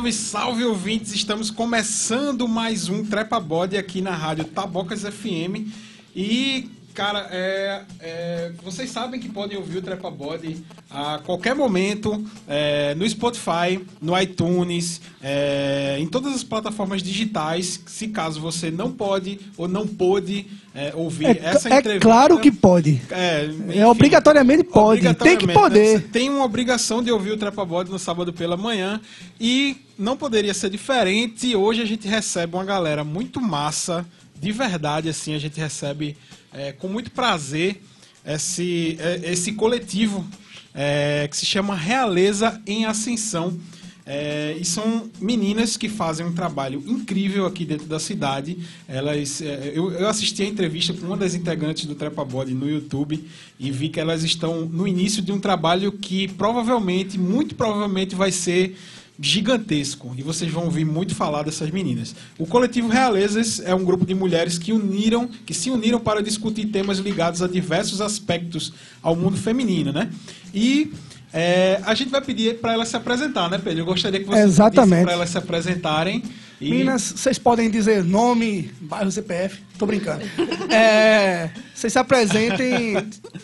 [0.00, 1.12] Salve, salve ouvintes!
[1.12, 5.68] Estamos começando mais um Trepa Body aqui na rádio Tabocas FM.
[6.16, 12.24] E, cara, é, é, vocês sabem que podem ouvir o Trepa Body a qualquer momento
[12.48, 17.78] é, no Spotify, no iTunes, é, em todas as plataformas digitais.
[17.84, 22.08] Se caso você não pode ou não pôde é, ouvir É, essa é entrevista.
[22.08, 23.02] claro que pode.
[23.10, 25.02] É, É, enfim, obrigatoriamente pode.
[25.02, 25.98] Tem que Obrigatoriamente, poder.
[25.98, 26.04] né?
[26.10, 28.98] Tem uma obrigação de ouvir o Trepa Bode no sábado pela manhã.
[29.38, 31.54] E não poderia ser diferente.
[31.54, 34.06] Hoje a gente recebe uma galera muito massa.
[34.34, 36.16] De verdade, assim, a gente recebe
[36.54, 37.82] é, com muito prazer
[38.24, 40.26] esse, é, esse coletivo
[40.74, 43.60] é, que se chama Realeza em Ascensão.
[44.06, 48.56] É, e são meninas que fazem um trabalho incrível aqui dentro da cidade.
[48.88, 52.68] Elas, é, eu, eu assisti a entrevista com uma das integrantes do Trepa Body no
[52.68, 53.22] YouTube
[53.58, 58.32] e vi que elas estão no início de um trabalho que provavelmente, muito provavelmente, vai
[58.32, 58.74] ser
[59.20, 60.14] gigantesco.
[60.16, 62.14] E vocês vão ouvir muito falar dessas meninas.
[62.38, 66.66] O coletivo Realezas é um grupo de mulheres que uniram, que se uniram para discutir
[66.66, 70.10] temas ligados a diversos aspectos ao mundo feminino, né?
[70.54, 70.92] E
[71.32, 73.80] é, a gente vai pedir para elas se apresentar, né, Pedro?
[73.80, 74.58] Eu gostaria que vocês
[75.04, 76.22] para elas se apresentarem.
[76.58, 76.70] E...
[76.70, 79.60] Meninas, vocês podem dizer nome, bairro, CPF.
[79.78, 80.24] Tô brincando.
[80.70, 82.94] É, vocês se apresentem,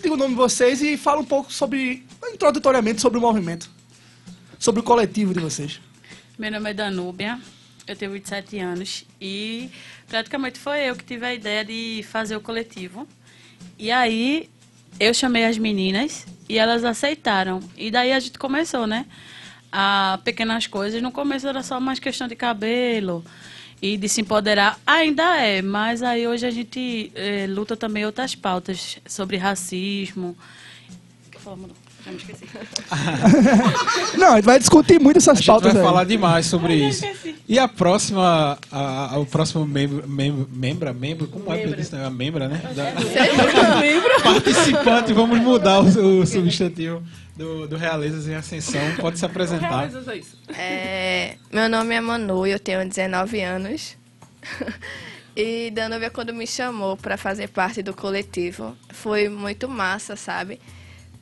[0.01, 3.69] digam o nome de vocês e falem um pouco sobre, introdutoriamente, sobre o movimento.
[4.59, 5.81] Sobre o coletivo de vocês.
[6.39, 7.39] Meu nome é Danúbia,
[7.87, 9.71] eu tenho 27 anos e
[10.09, 13.07] praticamente foi eu que tive a ideia de fazer o coletivo.
[13.79, 14.49] E aí
[14.99, 17.61] eu chamei as meninas e elas aceitaram.
[17.77, 19.07] E daí a gente começou, né?
[19.71, 21.03] A pequenas coisas.
[21.03, 23.25] No começo era só mais questão de cabelo
[23.81, 24.81] e de se empoderar.
[24.87, 30.37] Ainda é, mas aí hoje a gente eh, luta também outras pautas sobre racismo.
[31.31, 31.55] Que foi?
[32.07, 32.45] Já me esqueci.
[34.17, 35.87] Não, a gente vai discutir muito A essas gente pautas vai aí.
[35.89, 37.05] falar demais sobre Eu isso.
[37.49, 41.77] E a próxima, a, a- o próximo membro, membro, membra, membro, como é Membra.
[41.77, 41.93] que diz?
[41.95, 42.61] A membra, né?
[42.75, 42.93] Da-
[44.23, 47.03] participante, vamos mudar o, o substantivo
[47.37, 48.81] do, do Realezas em Ascensão.
[49.01, 49.69] Pode se apresentar.
[49.89, 50.39] Realizas é isso.
[50.57, 53.97] É, meu nome é Manu e eu tenho 19 anos.
[55.37, 60.59] E Danúbia, quando me chamou para fazer parte do coletivo, foi muito massa, sabe?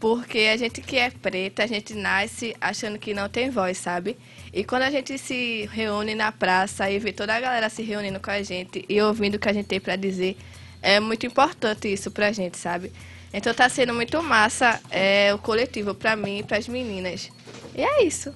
[0.05, 4.19] Porque a gente que é preta, a gente nasce achando que não tem voz, sabe?
[4.53, 8.21] E quando a gente se reúne na praça e vê toda a galera se reunindo
[8.21, 10.37] com a gente e ouvindo o que a gente tem para dizer,
[10.83, 12.93] é muito importante isso pra gente, sabe?
[13.33, 17.31] Então tá sendo muito massa é, o coletivo pra mim e pras meninas.
[17.75, 18.31] E é isso.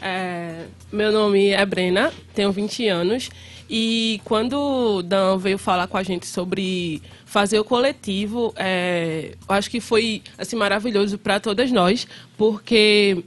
[0.00, 3.30] É, meu nome é Brena, tenho 20 anos.
[3.68, 7.02] E quando Dan veio falar com a gente sobre
[7.36, 13.22] fazer o coletivo, é, acho que foi assim maravilhoso para todas nós, porque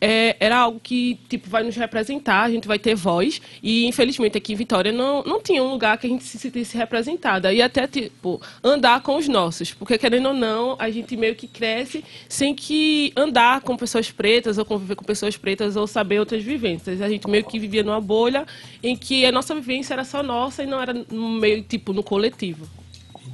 [0.00, 4.38] é, era algo que tipo vai nos representar, a gente vai ter voz e infelizmente
[4.38, 7.60] aqui em Vitória não, não tinha um lugar que a gente se sentisse representada e
[7.60, 12.04] até tipo andar com os nossos, porque querendo ou não a gente meio que cresce
[12.28, 17.02] sem que andar com pessoas pretas ou conviver com pessoas pretas ou saber outras vivências.
[17.02, 18.46] A gente meio que vivia numa bolha
[18.80, 22.78] em que a nossa vivência era só nossa e não era meio tipo no coletivo.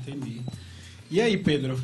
[0.06, 0.40] Entendi.
[1.10, 1.78] E aí, Pedro?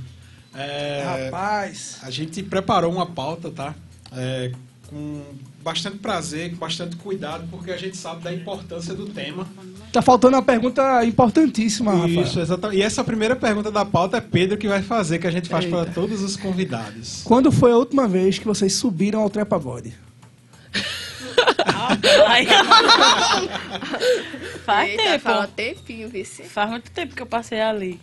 [0.54, 1.98] É, Rapaz.
[2.02, 3.74] a gente preparou uma pauta, tá?
[4.12, 4.52] É,
[4.88, 5.22] com
[5.62, 9.46] bastante prazer, com bastante cuidado, porque a gente sabe da importância do tema.
[9.90, 12.22] Tá faltando uma pergunta importantíssima, Rafael.
[12.22, 12.78] Isso, exatamente.
[12.78, 15.64] E essa primeira pergunta da pauta é Pedro que vai fazer, que a gente faz
[15.64, 17.22] para todos os convidados.
[17.24, 19.94] Quando foi a última vez que vocês subiram ao Trepa Body?
[22.26, 22.46] Ai.
[24.64, 25.30] Faz Eita, tempo.
[25.30, 26.42] Um tempinho, vice.
[26.44, 28.00] Faz muito tempo que eu passei ali.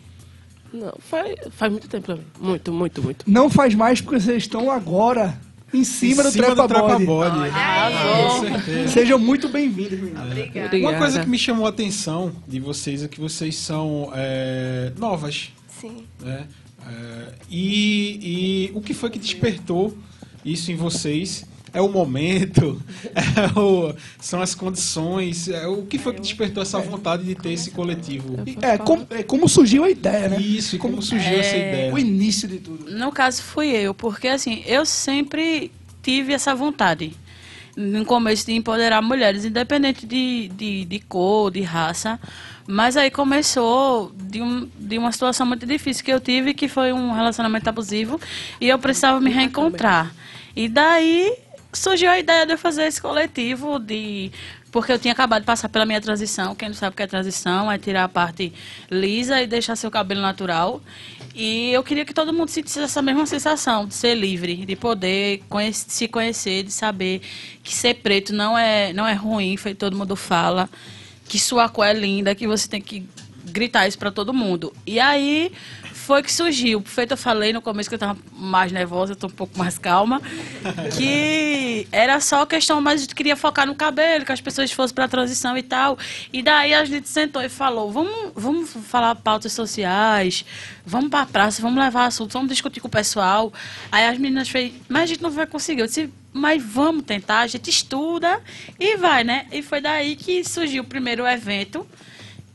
[0.74, 2.26] Não, faz, faz muito tempo pra mim.
[2.40, 3.26] Muito, muito, muito.
[3.30, 5.40] Não faz mais porque vocês estão agora
[5.74, 7.06] em cima, do, trepa Body.
[7.06, 7.50] Body.
[7.50, 8.40] Arrasou.
[8.40, 8.88] Com certeza.
[8.90, 10.26] Sejam muito bem-vindos, meninas.
[10.26, 10.68] Obrigada.
[10.68, 10.94] Obrigada.
[10.94, 15.52] Uma coisa que me chamou a atenção de vocês é que vocês são é, novas.
[15.80, 16.06] Sim.
[16.20, 16.48] né?
[16.88, 19.96] É, e, e o que foi que despertou
[20.44, 21.46] isso em vocês?
[21.74, 22.82] É o momento?
[23.36, 25.48] É o- são as condições?
[25.48, 28.36] É, o que foi que despertou essa vontade de ter esse coletivo?
[28.62, 30.40] É, como, é como surgiu a ideia, né?
[30.40, 31.94] Isso, e como surgiu essa ideia?
[31.94, 32.92] O início de tudo.
[32.92, 35.72] No caso, fui eu, porque assim, eu sempre
[36.02, 37.14] tive essa vontade.
[37.76, 42.20] No começo de empoderar mulheres, independente de, de, de cor, de raça.
[42.68, 46.92] Mas aí começou de, um, de uma situação muito difícil que eu tive, que foi
[46.92, 48.20] um relacionamento abusivo,
[48.60, 50.14] e eu precisava me reencontrar.
[50.56, 51.34] E daí
[51.72, 54.32] surgiu a ideia de eu fazer esse coletivo, de
[54.72, 56.54] porque eu tinha acabado de passar pela minha transição.
[56.54, 58.54] Quem não sabe o que é transição é tirar a parte
[58.90, 60.82] lisa e deixar seu cabelo natural.
[61.34, 65.42] E eu queria que todo mundo sentisse essa mesma sensação de ser livre, de poder
[65.50, 67.22] conhece- se conhecer, de saber
[67.64, 70.70] que ser preto não é, não é ruim, foi todo mundo fala,
[71.28, 73.08] que sua cor é linda, que você tem que
[73.46, 74.72] gritar isso pra todo mundo.
[74.86, 75.52] E aí
[76.10, 76.82] foi que surgiu.
[76.84, 79.78] Feito eu falei no começo que eu tava mais nervosa, eu tô um pouco mais
[79.78, 80.20] calma.
[80.98, 84.96] Que era só questão, mas a gente queria focar no cabelo, que as pessoas fossem
[84.96, 86.00] pra transição e tal.
[86.34, 90.44] E daí a gente sentou e falou: vamos, vamos falar pautas sociais,
[90.84, 93.54] vamos pra praça, vamos levar assuntos, vamos discutir com o pessoal.
[93.92, 95.82] Aí as meninas fez, mas a gente não vai conseguir.
[95.82, 98.42] Eu disse, mas vamos tentar, a gente estuda
[98.80, 99.46] e vai, né?
[99.52, 101.86] E foi daí que surgiu o primeiro evento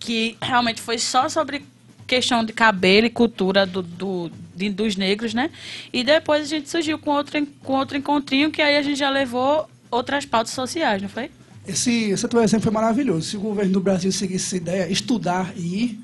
[0.01, 1.65] que realmente foi só sobre
[2.15, 5.51] questão de cabelo e cultura do, do- de- dos negros, né?
[5.93, 9.11] E depois a gente surgiu com outro, com outro encontrinho que aí a gente já
[9.11, 11.31] levou outras pautas sociais, não foi?
[11.67, 13.23] Esse, esse teu exemplo foi maravilhoso.
[13.31, 16.01] Se o governo do Brasil seguisse essa ideia, estudar e ir,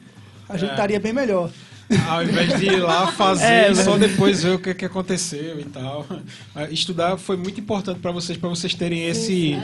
[0.49, 1.51] a gente estaria bem melhor.
[2.09, 5.59] Ao invés de ir lá fazer É, e só depois ver o que, que aconteceu
[5.61, 6.07] e tal.
[6.55, 9.57] Ah, Estudar foi muito importante para vocês, para vocês terem esse,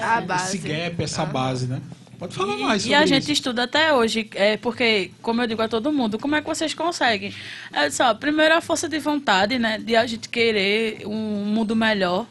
[0.44, 1.80] esse gap, essa base, né?
[2.18, 3.08] Pode falar mais E sobre a isso.
[3.14, 6.46] gente estuda até hoje, é, porque, como eu digo a todo mundo, como é que
[6.46, 7.34] vocês conseguem?
[7.72, 9.78] É só, primeiro a força de vontade, né?
[9.78, 12.26] De a gente querer um mundo melhor,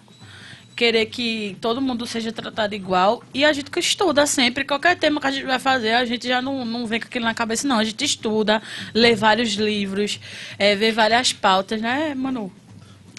[0.75, 3.23] querer que todo mundo seja tratado igual.
[3.33, 6.27] E a gente que estuda sempre, qualquer tema que a gente vai fazer, a gente
[6.27, 7.77] já não, não vem com aquilo na cabeça, não.
[7.77, 8.61] A gente estuda,
[8.93, 10.19] lê vários livros,
[10.57, 12.51] é, vê várias pautas, né, Manu?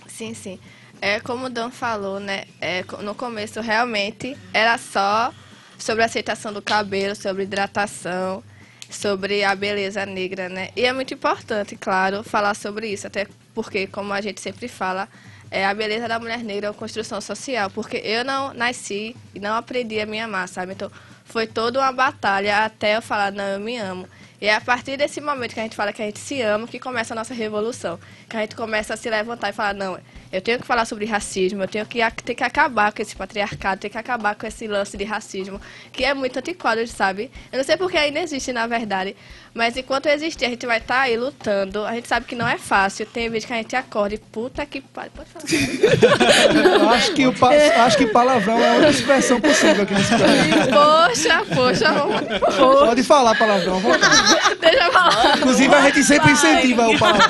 [0.09, 0.59] Sim, sim.
[1.01, 2.45] É como o Dan falou, né?
[2.61, 5.33] É, no começo realmente era só
[5.79, 8.43] sobre a aceitação do cabelo, sobre hidratação,
[8.91, 10.71] sobre a beleza negra, né?
[10.77, 15.09] E é muito importante, claro, falar sobre isso, até porque, como a gente sempre fala,
[15.51, 19.41] é, a beleza da mulher negra é uma construção social, porque eu não nasci e
[19.41, 20.73] não aprendi a me amar, sabe?
[20.73, 20.91] Então,
[21.25, 24.09] foi toda uma batalha até eu falar, não, eu me amo.
[24.41, 26.69] E é a partir desse momento que a gente fala que a gente se ama
[26.69, 27.99] que começa a nossa revolução.
[28.29, 29.99] Que a gente começa a se levantar e falar, não,
[30.33, 33.81] eu tenho que falar sobre racismo, eu tenho que, ter que acabar com esse patriarcado,
[33.81, 35.61] tenho que acabar com esse lance de racismo,
[35.93, 37.31] que é muito antiquado, sabe?
[37.53, 39.17] Eu não sei porque ainda existe, na verdade,
[39.55, 41.85] mas enquanto existir, a gente vai estar aí lutando.
[41.87, 43.07] A gente sabe que não é fácil.
[43.07, 45.13] Tem vezes que a gente acorda e puta que pariu.
[45.17, 46.93] Pode falar.
[46.97, 47.53] Acho que, o pa-
[47.87, 51.07] acho que palavrão é a única expressão possível aqui nesse programa.
[51.09, 52.21] Poxa, poxa, vamos.
[52.57, 53.81] Pode falar palavrão.
[53.81, 53.97] vamos.
[54.61, 55.39] Deixa eu falar.
[55.39, 57.27] Inclusive, a gente sempre incentiva o palavrão.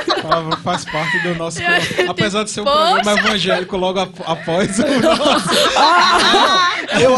[0.30, 1.58] Palavra faz parte do nosso.
[1.58, 2.94] Gente- Apesar de ser um Poxa!
[3.02, 5.48] programa evangélico logo ap- após o nosso.
[7.00, 7.12] Eu,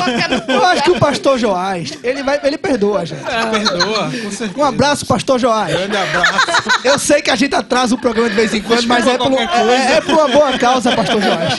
[0.55, 3.23] eu acho que o pastor Joás, ele, vai, ele perdoa a gente.
[3.25, 4.53] Perdoa, com certeza.
[4.56, 5.73] Um abraço, pastor Joás.
[5.75, 6.47] Grande abraço.
[6.85, 9.32] Eu sei que a gente atrasa o programa de vez em quando, mas é por,
[9.32, 11.58] é, é por uma boa causa, pastor Joás.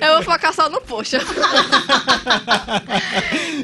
[0.00, 1.18] Eu vou focar só no poxa.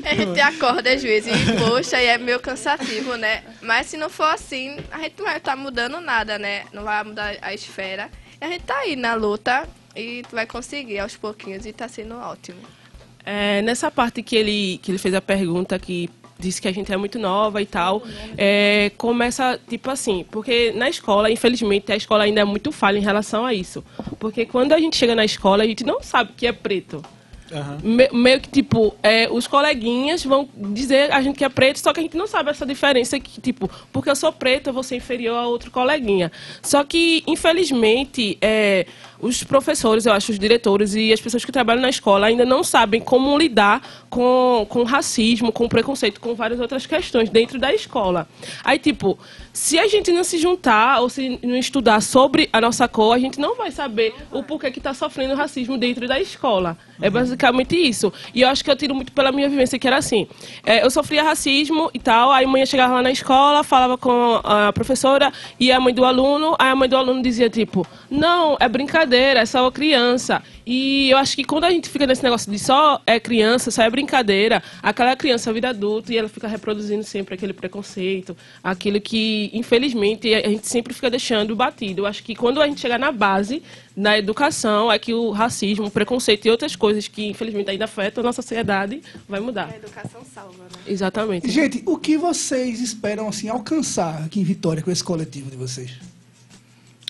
[0.04, 3.42] a gente acorda às vezes e poxa, e é meio cansativo, né?
[3.60, 6.64] Mas se não for assim, a gente não vai estar mudando nada, né?
[6.72, 8.10] Não vai mudar a esfera.
[8.40, 12.16] E a gente tá aí na luta e vai conseguir aos pouquinhos e tá sendo
[12.16, 12.60] ótimo.
[13.24, 16.08] É, nessa parte que ele, que ele fez a pergunta, que
[16.40, 18.02] disse que a gente é muito nova e tal,
[18.36, 23.02] é, começa tipo assim, porque na escola, infelizmente, a escola ainda é muito falha em
[23.02, 23.84] relação a isso.
[24.18, 27.02] Porque quando a gente chega na escola, a gente não sabe o que é preto.
[27.52, 27.78] Aham.
[27.82, 31.92] Me- meio que, tipo, é, os coleguinhas vão dizer a gente que é preto, só
[31.92, 34.84] que a gente não sabe essa diferença que, tipo, porque eu sou preto, eu vou
[34.84, 36.30] ser inferior a outro coleguinha.
[36.62, 38.86] Só que, infelizmente, é,
[39.20, 42.64] os professores, eu acho, os diretores e as pessoas que trabalham na escola ainda não
[42.64, 48.28] sabem como lidar com, com racismo, com preconceito, com várias outras questões dentro da escola.
[48.64, 49.18] Aí, tipo,
[49.52, 53.18] se a gente não se juntar ou se não estudar sobre a nossa cor, a
[53.18, 56.76] gente não vai saber o porquê que está sofrendo racismo dentro da escola.
[57.00, 58.12] É basicamente isso.
[58.34, 60.26] E eu acho que eu tiro muito pela minha vivência, que era assim.
[60.64, 64.40] é, eu sofria racismo e tal, aí a mãe chegava lá na escola, falava com
[64.44, 68.56] a professora e a mãe do aluno, aí a mãe do aluno dizia, tipo, não,
[68.60, 70.42] é brincadeira, é só uma criança.
[70.66, 73.82] E eu acho que quando a gente fica nesse negócio de só é criança, só
[73.82, 79.50] é brincadeira, aquela criança vira adulto e ela fica reproduzindo sempre aquele preconceito, aquilo que,
[79.52, 82.02] infelizmente, a gente sempre fica deixando batido.
[82.02, 83.62] Eu acho que quando a gente chegar na base,
[83.96, 88.22] na educação, é que o racismo, o preconceito e outras coisas que, infelizmente, ainda afetam
[88.22, 89.70] a nossa sociedade, vai mudar.
[89.72, 90.80] A educação salva, né?
[90.86, 91.50] Exatamente.
[91.50, 96.09] Gente, o que vocês esperam assim alcançar aqui em Vitória com esse coletivo de vocês?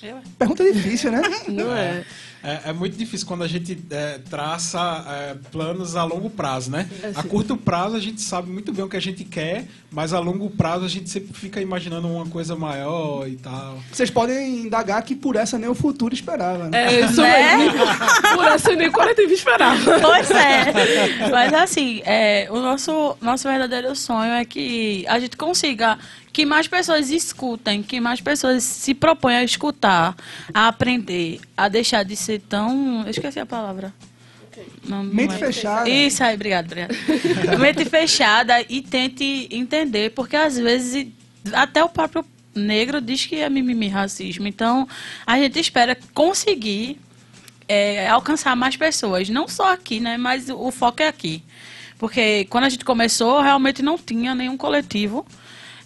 [0.03, 0.19] Eu?
[0.39, 1.21] Pergunta difícil, né?
[1.49, 2.05] Não é?
[2.43, 6.89] É, é muito difícil quando a gente é, traça é, planos a longo prazo, né?
[7.15, 10.19] A curto prazo a gente sabe muito bem o que a gente quer, mas a
[10.19, 13.79] longo prazo a gente sempre fica imaginando uma coisa maior e tal.
[13.93, 16.95] Vocês podem indagar que por essa nem o futuro esperava, né?
[16.95, 17.57] É isso Né?
[17.59, 17.79] mesmo.
[18.35, 20.01] Por essa nem o coletivo esperava.
[20.01, 21.29] Pois é.
[21.31, 25.99] Mas assim, é, o nosso, nosso verdadeiro sonho é que a gente consiga
[26.33, 30.17] que mais pessoas escutem, que mais pessoas se proponham a escutar,
[30.55, 33.03] a aprender, a deixar de ser tão.
[33.05, 33.93] Eu esqueci a palavra.
[34.85, 35.39] Não, não Mente é.
[35.39, 35.89] fechada.
[35.89, 36.95] Isso aí, obrigado, obrigado.
[37.59, 41.09] Mente fechada e tente entender, porque às vezes
[41.53, 44.47] até o próprio negro diz que é mimimi racismo.
[44.47, 44.87] Então,
[45.27, 46.99] a gente espera conseguir
[47.69, 51.43] é, alcançar mais pessoas, não só aqui, né, mas o foco é aqui.
[51.99, 55.27] Porque quando a gente começou, realmente não tinha nenhum coletivo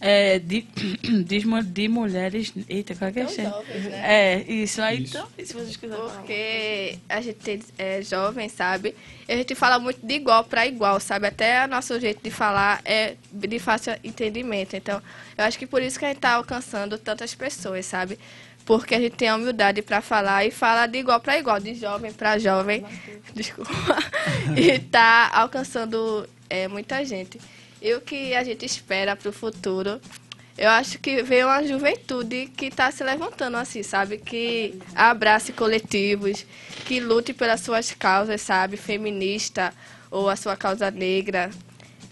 [0.06, 0.60] é, de,
[1.24, 2.52] de, de mulheres.
[2.68, 3.26] Eita, qual é que é?
[3.26, 4.02] Jovens, né?
[4.04, 5.04] É, isso aí.
[5.04, 5.16] Isso.
[5.16, 6.18] Então, se vocês quiserem falar?
[6.18, 8.94] Porque a gente é jovem, sabe?
[9.26, 11.26] E a gente fala muito de igual para igual, sabe?
[11.26, 14.76] Até o nosso jeito de falar é de fácil entendimento.
[14.76, 15.00] Então,
[15.38, 18.18] eu acho que por isso que a gente está alcançando tantas pessoas, sabe?
[18.66, 21.74] Porque a gente tem a humildade para falar e fala de igual para igual, de
[21.74, 22.84] jovem para jovem.
[23.32, 23.72] Desculpa.
[24.54, 27.40] e tá alcançando é, muita gente.
[27.84, 30.00] E o que a gente espera para o futuro
[30.56, 34.18] eu acho que veio uma juventude que está se levantando assim, sabe?
[34.18, 36.46] Que abrace coletivos,
[36.86, 38.76] que lute pelas suas causas, sabe?
[38.76, 39.74] Feminista
[40.12, 41.50] ou a sua causa negra.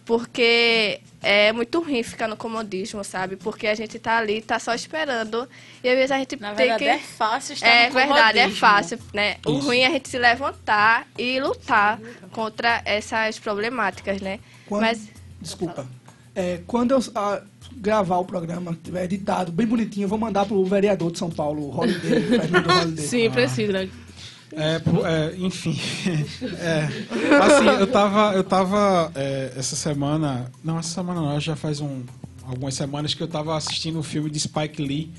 [0.04, 3.36] Porque é muito ruim ficar no comodismo, sabe?
[3.36, 5.48] Porque a gente tá ali, tá só esperando.
[5.84, 6.90] E às vezes a gente Na tem verdade, que.
[6.90, 9.36] é fácil estar É no verdade, é fácil, né?
[9.46, 12.00] O ruim é a gente se levantar e lutar
[12.32, 14.40] contra essas problemáticas, né?
[14.66, 15.08] Quando- Mas
[15.42, 15.86] Desculpa.
[16.34, 17.42] É, quando eu ah,
[17.76, 21.62] gravar o programa, tiver editado, bem bonitinho, eu vou mandar pro vereador de São Paulo,
[21.64, 22.22] o Holiday,
[22.84, 23.06] Holiday.
[23.06, 23.88] Sim, precisa.
[24.52, 25.78] É, pro- é, enfim.
[26.58, 26.88] É,
[27.42, 30.50] assim, eu tava, eu tava é, essa semana.
[30.62, 32.02] Não, essa semana não, já faz um,
[32.44, 35.10] algumas semanas que eu tava assistindo o filme de Spike Lee.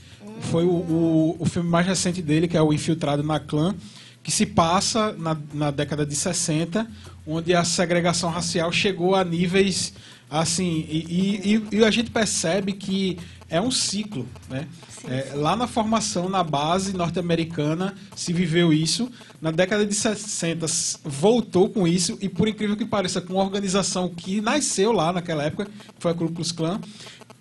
[0.51, 3.75] Foi o, o, o filme mais recente dele, que é o Infiltrado na Clã,
[4.21, 6.87] que se passa na, na década de 60,
[7.25, 9.93] onde a segregação racial chegou a níveis
[10.41, 10.85] assim.
[10.89, 13.17] E, e- e- a gente percebe que
[13.49, 14.67] é um ciclo, né?
[15.07, 19.11] É, lá na formação, na base norte-americana, se viveu isso.
[19.41, 22.17] Na década de 60, s- voltou com isso.
[22.21, 26.11] E, por incrível que pareça, com uma organização que nasceu lá naquela época, que foi
[26.11, 26.79] a Ku Klux Klan.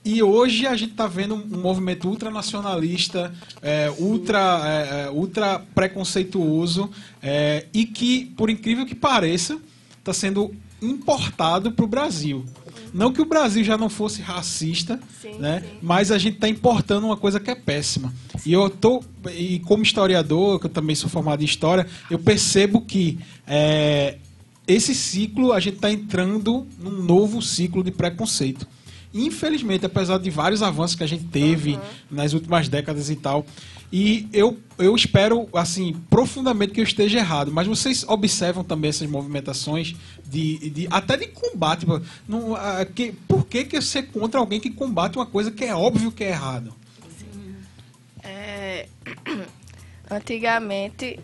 [0.04, 3.32] E hoje a gente está vendo um movimento ultranacionalista,
[3.62, 6.90] é, ultra, é, é, ultra preconceituoso,
[7.22, 9.58] é, e que, por incrível que pareça,
[10.00, 10.52] está sendo
[10.82, 12.44] importado para o Brasil.
[12.92, 15.60] Não que o Brasil já não fosse racista, Sim, né?
[15.60, 15.78] sim.
[15.80, 18.12] mas a gente está importando uma coisa que é péssima.
[18.44, 19.02] E eu tô
[19.34, 24.18] e como historiador, que eu também sou formado em história, eu percebo que é,
[24.66, 28.66] esse ciclo a gente está entrando num novo ciclo de preconceito.
[29.14, 31.78] Infelizmente, apesar de vários avanços que a gente teve
[32.10, 33.44] nas últimas décadas e tal,
[33.92, 39.06] e eu, eu espero, assim, profundamente que eu esteja errado, mas vocês observam também essas
[39.06, 41.86] movimentações de, de até de combate.
[42.26, 45.64] Não, ah, que, por que, que você é contra alguém que combate uma coisa que
[45.64, 46.74] é óbvio que é errado?
[48.22, 48.86] É,
[50.10, 51.20] antigamente,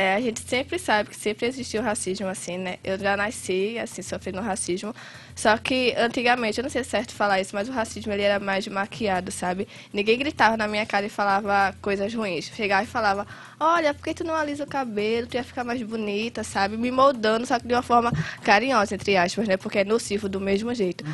[0.00, 2.78] é, a gente sempre sabe que sempre existiu racismo, assim, né?
[2.82, 4.94] Eu já nasci, assim, sofrendo racismo.
[5.36, 8.22] Só que, antigamente, eu não sei se é certo falar isso, mas o racismo, ele
[8.22, 9.68] era mais maquiado, sabe?
[9.92, 12.50] Ninguém gritava na minha cara e falava coisas ruins.
[12.54, 13.26] Chegava e falava,
[13.58, 15.26] olha, por que tu não alisa o cabelo?
[15.26, 16.76] Tu ia ficar mais bonita, sabe?
[16.76, 19.56] Me moldando, só que de uma forma carinhosa, entre aspas, né?
[19.56, 21.04] Porque é nocivo do mesmo jeito.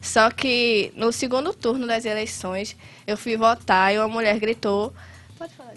[0.00, 2.76] Só que, no segundo turno das eleições,
[3.06, 4.94] eu fui votar e uma mulher gritou...
[5.38, 5.72] Pode falar,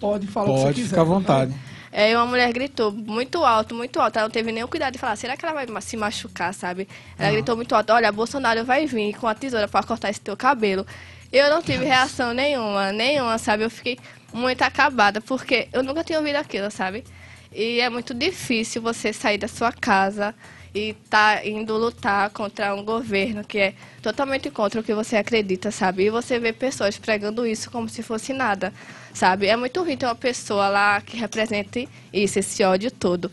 [0.00, 0.88] Pode falar o que você Pode quiser.
[0.88, 1.54] ficar à vontade.
[1.92, 4.16] É, uma mulher gritou muito alto, muito alto.
[4.16, 6.88] Ela não teve nenhum cuidado de falar, será que ela vai se machucar, sabe?
[7.18, 10.34] Ela gritou muito alto, olha, Bolsonaro vai vir com a tesoura para cortar esse teu
[10.34, 10.86] cabelo.
[11.30, 13.64] Eu não tive reação nenhuma, nenhuma, sabe?
[13.64, 13.98] Eu fiquei
[14.32, 17.04] muito acabada, porque eu nunca tinha ouvido aquilo, sabe?
[17.52, 20.34] E é muito difícil você sair da sua casa
[20.74, 25.70] e tá indo lutar contra um governo que é totalmente contra o que você acredita,
[25.70, 26.04] sabe?
[26.04, 28.72] E você vê pessoas pregando isso como se fosse nada,
[29.14, 29.46] sabe?
[29.46, 33.30] É muito ruim ter uma pessoa lá que represente isso, esse ódio todo.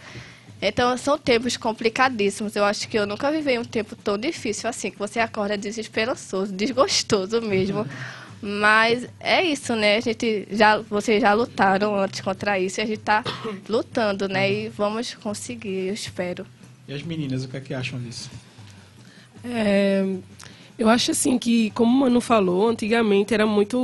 [0.62, 2.56] Então, são tempos complicadíssimos.
[2.56, 6.52] Eu acho que eu nunca vivi um tempo tão difícil assim, que você acorda desesperançoso,
[6.52, 7.88] desgostoso mesmo.
[8.42, 9.98] Mas é isso, né?
[9.98, 13.24] A gente já, vocês já lutaram antes contra isso e a gente tá
[13.68, 14.52] lutando, né?
[14.52, 16.46] E vamos conseguir, eu espero.
[16.88, 18.30] E as meninas, o que é que acham disso?
[19.44, 20.04] É,
[20.80, 23.78] eu acho assim que, como o Manu falou, antigamente era muito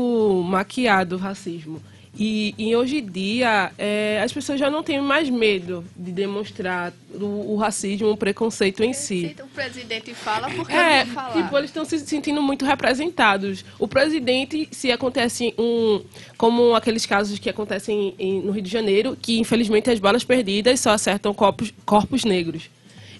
[0.47, 1.81] maquiado o racismo.
[2.17, 6.93] E, e hoje em dia, é, as pessoas já não têm mais medo de demonstrar
[7.13, 9.35] o, o racismo, o preconceito em si.
[9.43, 11.43] O presidente fala, por que É, eu vou falar?
[11.43, 13.65] tipo, eles estão se sentindo muito representados.
[13.77, 16.01] O presidente, se acontece um.
[16.37, 20.79] Como aqueles casos que acontecem em- no Rio de Janeiro, que infelizmente as balas perdidas
[20.79, 22.69] só acertam corpos, corpos negros.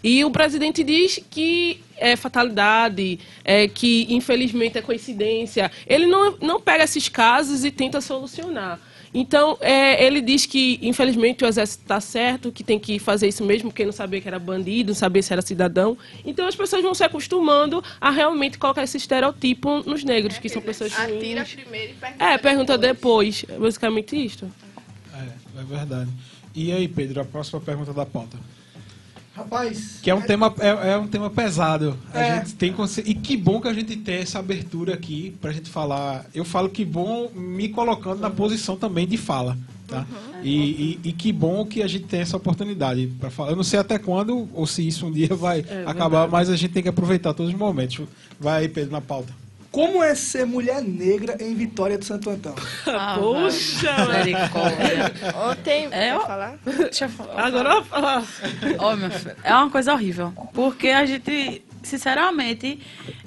[0.05, 5.71] E o presidente diz que é fatalidade, é, que infelizmente é coincidência.
[5.87, 8.79] Ele não, não pega esses casos e tenta solucionar.
[9.11, 13.43] Então, é, ele diz que, infelizmente, o exército está certo, que tem que fazer isso
[13.43, 15.97] mesmo, porque não sabia que era bandido, não sabia se era cidadão.
[16.23, 20.61] Então, as pessoas vão se acostumando a realmente colocar esse estereotipo nos negros, que são
[20.61, 21.53] pessoas Atira ruins.
[21.53, 23.43] primeiro e pergunta É, pergunta depois.
[23.49, 24.51] É basicamente isto.
[25.15, 26.11] É, é verdade.
[26.53, 28.37] E aí, Pedro, a próxima pergunta da pauta.
[29.35, 29.99] Rapaz.
[30.01, 31.97] Que é um tema, é, é um tema pesado.
[32.13, 32.35] A É.
[32.39, 32.73] gente tem
[33.05, 36.25] E que bom que a gente tem essa abertura aqui pra gente falar.
[36.33, 39.57] Eu falo que bom me colocando na posição também de fala.
[39.87, 40.03] Tá?
[40.41, 40.49] E,
[41.03, 43.51] e- e que bom que a gente tem essa oportunidade para falar.
[43.51, 46.71] Eu não sei até quando, ou se isso um dia vai acabar, mas a gente
[46.73, 48.07] tem que aproveitar todos os momentos.
[48.39, 49.31] Vai aí, Pedro, na pauta.
[49.75, 52.55] Como é ser mulher negra em Vitória do Santo Antão?
[52.87, 55.13] Ah, Poxa, Misericórdia.
[55.49, 56.57] Ontem, É, quer eu- falar?
[56.65, 57.45] Deixa eu falar.
[57.45, 58.23] agora ah,
[58.79, 60.31] Ó, meu filho, é uma coisa horrível.
[60.53, 62.79] Porque a gente, sinceramente,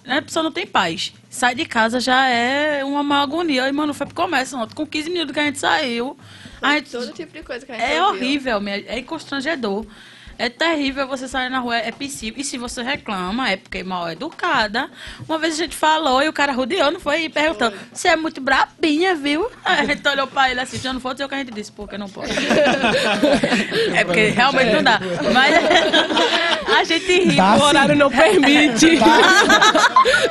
[0.07, 1.13] né, a pessoa não tem paz.
[1.29, 3.69] Sai de casa já é uma má agonia.
[3.69, 4.75] E, mano, foi pro comércio ontem.
[4.75, 6.17] Com 15 minutos que a gente saiu.
[6.63, 8.21] A gente, Todo tipo de coisa que a gente é ouviu.
[8.23, 9.85] horrível, minha- é constrangedor.
[10.39, 12.41] É terrível você sair na rua, é possível.
[12.41, 14.89] E se você reclama, é porque é mal educada.
[15.29, 17.25] Uma vez a gente falou e o cara rodeou, não foi?
[17.25, 19.51] E perguntou: Você é muito brabinha, viu?
[19.65, 21.53] Aí a gente olhou pra ele assim, já não foi dizer o que a gente
[21.53, 22.31] disse, porque não pode.
[23.95, 25.01] é porque realmente não dá.
[25.35, 25.55] Mas
[26.79, 27.37] a gente ri.
[27.37, 28.99] Dá o horário não permite.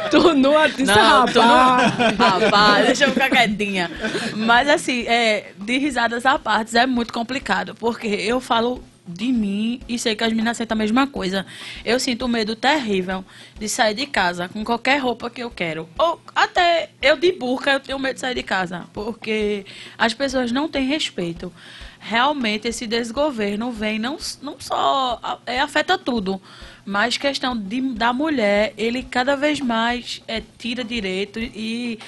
[0.10, 1.98] tu não disse, Não, tu rapaz.
[1.98, 2.28] não.
[2.28, 3.92] Rapaz, deixa eu ficar quietinha.
[4.36, 7.76] Mas assim, é, de risadas à parte, é muito complicado.
[7.76, 11.46] Porque eu falo de mim e sei que as meninas sentem a mesma coisa.
[11.86, 13.24] Eu sinto um medo terrível
[13.58, 15.88] de sair de casa com qualquer roupa que eu quero.
[15.98, 18.86] Ou até eu de burca eu tenho medo de sair de casa.
[18.94, 19.66] Porque
[19.98, 21.52] as pessoas não têm respeito.
[22.00, 26.40] Realmente esse desgoverno vem não, não só é, afeta tudo,
[26.86, 32.00] mas questão de, da mulher, ele cada vez mais é, tira direito e,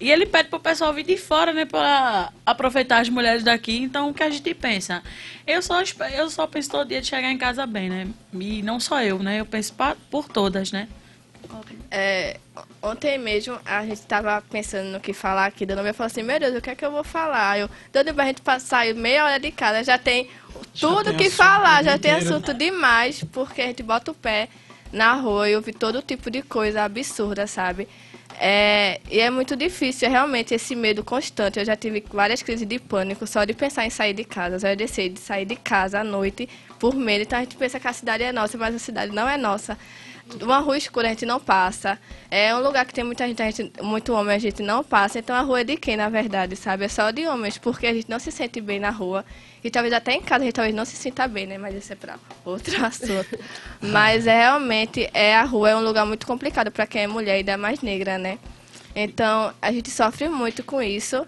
[0.00, 3.76] e ele pede pro pessoal vir de fora, né, para aproveitar as mulheres daqui.
[3.78, 5.02] Então, o que a gente pensa?
[5.46, 5.80] Eu só,
[6.12, 8.08] eu só penso todo dia de chegar em casa bem, né?
[8.34, 9.40] E não só eu, né?
[9.40, 10.88] Eu penso pa- por todas, né?
[11.90, 12.38] É,
[12.82, 15.64] ontem mesmo a gente estava pensando no que falar aqui.
[15.64, 17.58] Dona Bia falou assim: Meu Deus, o que é que eu vou falar?
[17.58, 20.28] Eu, Dona Bia, a gente saiu meia hora de casa, já tem
[20.78, 22.34] tudo tem que falar, já tem inteiro.
[22.34, 24.48] assunto demais, porque a gente bota o pé
[24.92, 27.86] na rua e ouve todo tipo de coisa absurda, sabe?
[28.38, 31.58] É, e é muito difícil, é realmente, esse medo constante.
[31.58, 34.58] Eu já tive várias crises de pânico só de pensar em sair de casa.
[34.58, 37.22] Só de descer de sair de casa à noite por medo.
[37.22, 39.78] Então a gente pensa que a cidade é nossa, mas a cidade não é nossa.
[40.42, 41.98] Uma rua escura a gente não passa.
[42.30, 45.18] É um lugar que tem muita gente, gente, muito homem, a gente não passa.
[45.20, 46.84] Então a rua é de quem, na verdade, sabe?
[46.84, 49.24] É só de homens, porque a gente não se sente bem na rua.
[49.62, 51.58] E talvez até em casa a gente talvez não se sinta bem, né?
[51.58, 53.38] Mas isso é para outro assunto.
[53.80, 57.34] Mas é realmente, é a rua é um lugar muito complicado para quem é mulher
[57.34, 58.38] e ainda mais negra, né?
[58.94, 61.26] Então a gente sofre muito com isso.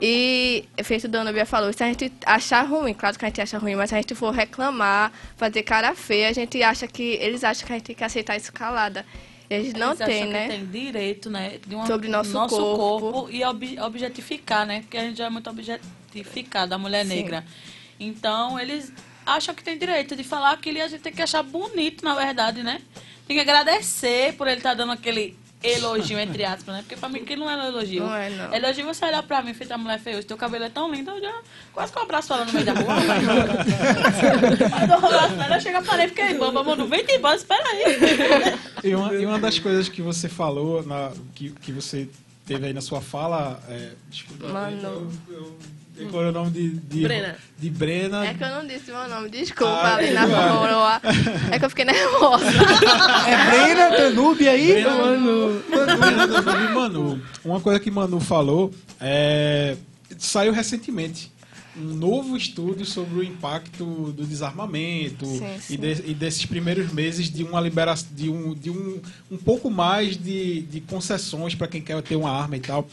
[0.00, 3.40] E, feito o Dona Bia falou, se a gente achar ruim, claro que a gente
[3.40, 7.02] acha ruim, mas se a gente for reclamar, fazer cara feia, a gente acha que,
[7.20, 9.04] eles acham que a gente tem que aceitar isso calada.
[9.50, 10.48] Não Eles acham que né?
[10.48, 11.58] tem direito, né?
[11.66, 12.76] De uma, Sobre nosso corpo.
[13.12, 13.28] corpo.
[13.32, 14.80] e ob- objetificar, né?
[14.82, 17.16] Porque a gente já é muito objetificada, a mulher Sim.
[17.16, 17.44] negra.
[17.98, 18.92] Então, eles
[19.26, 22.14] acham que tem direito de falar aquilo e a gente tem que achar bonito, na
[22.14, 22.80] verdade, né?
[23.26, 26.82] Tem que agradecer por ele estar dando aquele elogio, entre aspas, né?
[26.82, 28.04] Porque pra mim aquilo não é elogio.
[28.04, 28.54] Não é, não.
[28.54, 31.40] Elogio você olhar pra mim, feita mulher feia, teu cabelo é tão lindo, eu já
[31.72, 32.94] quase que eu abraço ela no meio da rua.
[34.88, 37.64] Dou um abraço nela, chega pra ele e fica boba, mano, vem te embora, espera
[37.68, 37.84] aí.
[38.82, 42.08] E uma, e uma das coisas que você falou, na, que, que você
[42.46, 43.62] teve aí na sua fala.
[43.68, 45.12] É, desculpa, Mano.
[45.28, 45.56] Eu, eu
[46.04, 47.36] decorei o nome de, de Brena.
[47.58, 48.26] De Brena.
[48.26, 50.24] É que eu não disse meu nome, desculpa, Ah, ali na é.
[50.50, 51.00] rua.
[51.50, 52.44] É que eu fiquei nervosa.
[53.26, 54.72] É Brena, Danube aí?
[54.72, 54.90] Brena,
[56.26, 57.22] Danube e Manu.
[57.44, 59.76] Uma coisa que Manu falou é,
[60.18, 61.30] saiu recentemente
[61.76, 65.76] um novo estudo sobre o impacto do desarmamento Sim, E, sim.
[65.76, 70.16] de- e desses primeiros meses de uma liberação de um, de um, um pouco mais
[70.16, 72.88] de, de concessões para quem quer ter uma arma e tal.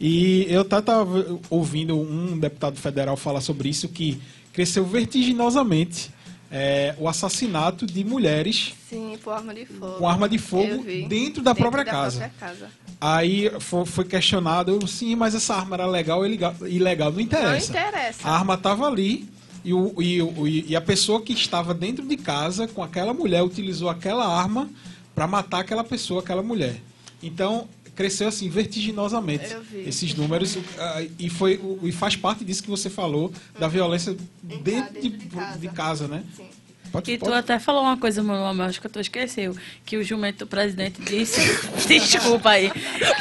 [0.00, 4.18] E eu estava ouvindo um deputado federal falar sobre isso que
[4.52, 6.10] cresceu vertiginosamente
[6.56, 9.94] é, o assassinato de mulheres Sim, por arma de fogo.
[9.98, 11.04] com arma de fogo vi.
[11.08, 12.20] dentro da própria casa.
[12.20, 12.70] própria casa.
[13.00, 16.54] Aí fo- foi questionado, sim, mas essa arma era legal ou ilegal?
[16.62, 17.72] Ilegal, não interessa.
[17.72, 18.28] Não interessa.
[18.28, 19.28] A arma estava ali
[19.64, 23.42] e, o, e, o- e a pessoa que estava dentro de casa com aquela mulher
[23.42, 24.70] utilizou aquela arma
[25.12, 26.76] para matar aquela pessoa, aquela mulher.
[27.20, 32.90] Então cresceu assim vertiginosamente esses números ah, e foi e faz parte disso que você
[32.90, 35.58] falou da violência dentro, de, dentro de casa.
[35.58, 36.24] de casa, né?
[36.36, 36.48] Sim.
[36.94, 39.54] Pode, E tu pode- até falou uma coisa, meu nome, acho que tu esqueceu.
[39.84, 41.40] Que o jumento do presidente disse.
[41.88, 42.70] desculpa aí.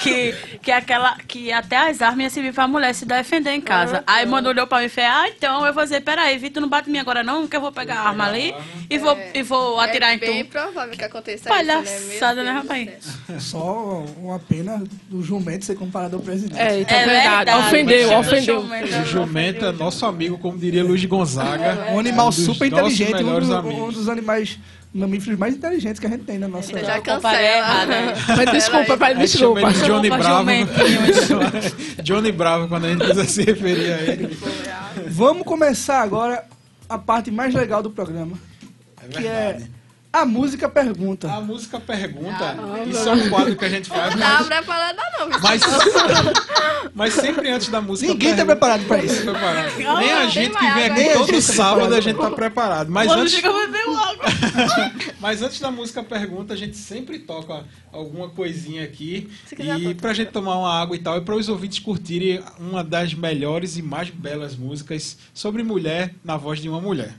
[0.02, 4.04] Que, que, aquela, que até as armas iam servir pra mulher se defender em casa.
[4.06, 6.70] Aí mano olhou pra mim e fez: Ah, então eu vou dizer: Peraí, Vitor, não
[6.70, 8.54] bate em mim agora não, que eu vou pegar a arma ali
[8.90, 10.52] e vou, e vou atirar é em bem tu.
[10.52, 12.90] provável que aconteça Palhaçada, isso, né, Meu rapaz?
[13.28, 13.40] Céu.
[13.40, 16.60] Só uma pena do jumento ser comparado ao presidente.
[16.60, 17.36] É, então É verdade.
[17.46, 17.68] verdade.
[17.68, 18.60] Ofendeu, ofendeu.
[19.02, 21.88] O jumento é nosso amigo, como diria Luiz Gonzaga.
[21.92, 23.63] Um animal dos super inteligente, um, melhores do- amigos.
[23.66, 24.60] Um dos animais
[24.94, 26.72] mamíferos mais inteligentes que a gente tem na nossa.
[26.72, 27.86] Eu Já cancela.
[27.86, 28.14] né?
[28.38, 29.62] Mas desculpa, pai, gente chama desculpa.
[29.62, 30.50] ele de Johnny Bravo.
[32.04, 34.38] Johnny Bravo, quando a gente quiser se referir a ele.
[35.08, 36.46] Vamos começar agora
[36.88, 38.38] a parte mais legal do programa,
[39.04, 39.64] É que verdade.
[39.64, 39.83] é
[40.14, 41.28] a música pergunta.
[41.32, 42.56] A música pergunta.
[42.88, 45.28] Isso é um quadro que a gente faz, Não tá mas, preparada não.
[45.30, 45.40] viu?
[45.42, 45.62] mas,
[46.94, 49.24] mas sempre antes da música Ninguém tá pergunta- preparado pra isso.
[49.24, 49.78] preparado.
[50.00, 52.92] Nem a gente que vem aqui todo a tá sábado a gente tá preparado.
[52.92, 54.26] Mas Mano, antes, chega a beber água.
[55.20, 59.30] mas antes da música pergunta, a gente sempre toca alguma coisinha aqui.
[59.52, 59.96] E toca.
[59.96, 63.78] pra gente tomar uma água e tal, e para os ouvintes curtirem uma das melhores
[63.78, 67.14] e mais belas músicas sobre mulher na voz de uma mulher.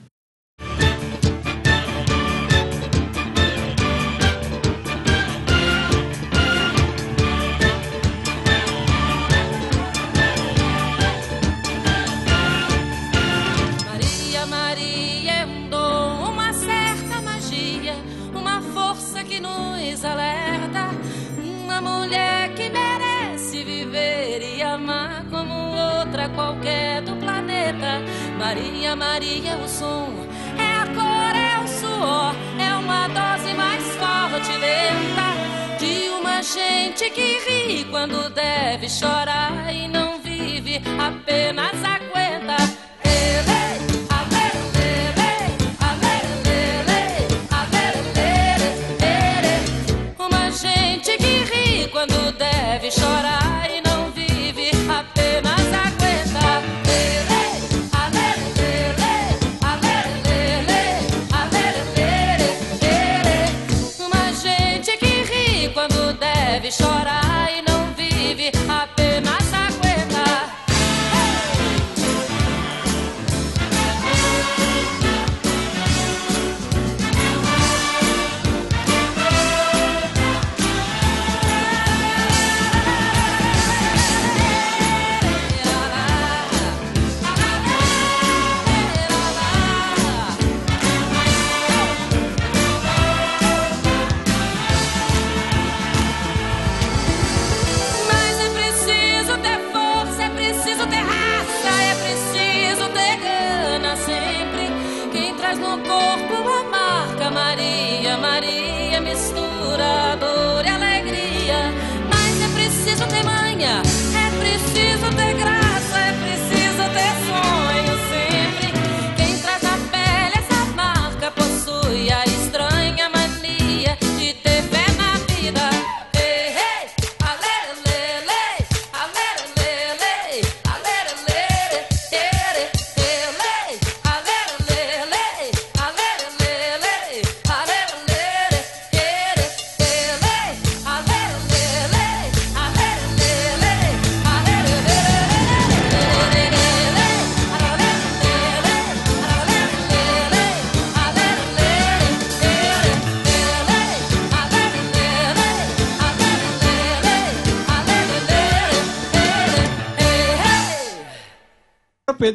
[19.95, 20.91] Nos alerta.
[21.39, 25.55] Uma mulher que merece viver e amar como
[26.01, 28.03] outra qualquer do planeta.
[28.37, 30.09] Maria, Maria é o som,
[30.59, 37.11] é a cor, é o suor, é uma dose mais forte lenta de uma gente
[37.11, 42.04] que ri quando deve chorar e não vive, apenas aguenta.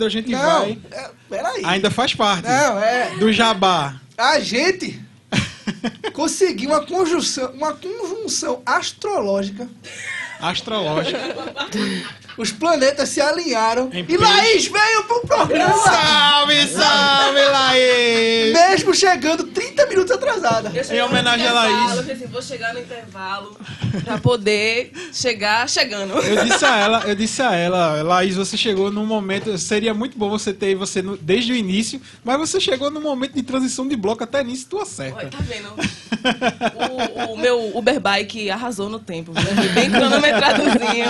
[0.06, 0.78] A gente Não, vai.
[0.92, 1.66] é, peraí.
[1.66, 3.16] Ainda faz parte Não, é.
[3.18, 3.96] do jabá.
[4.18, 5.00] A gente
[6.14, 9.68] conseguiu uma conjunção, uma conjunção astrológica.
[10.42, 11.20] Astrológica.
[12.40, 14.24] Os planetas se alinharam Em e peixe.
[14.24, 15.74] Laís veio pro programa.
[15.78, 18.54] salve, salve, Laís!
[18.54, 20.72] Mesmo chegando 30 minutos atrasada.
[20.92, 21.92] Em homenagem no a Laís.
[21.92, 23.58] eu falei assim, vou chegar no intervalo
[24.06, 26.14] pra poder chegar chegando.
[26.14, 30.18] Eu disse a ela, eu disse a ela, Laís, você chegou num momento, seria muito
[30.18, 33.86] bom você ter você no- desde o início, mas você chegou num momento de transição
[33.88, 35.28] de bloco até nisso, tu Olha, acerta.
[35.28, 35.70] tá vendo?
[37.30, 39.72] O, o meu Uber Bike arrasou no tempo, viu?
[39.74, 41.06] Bem cronometradozinho.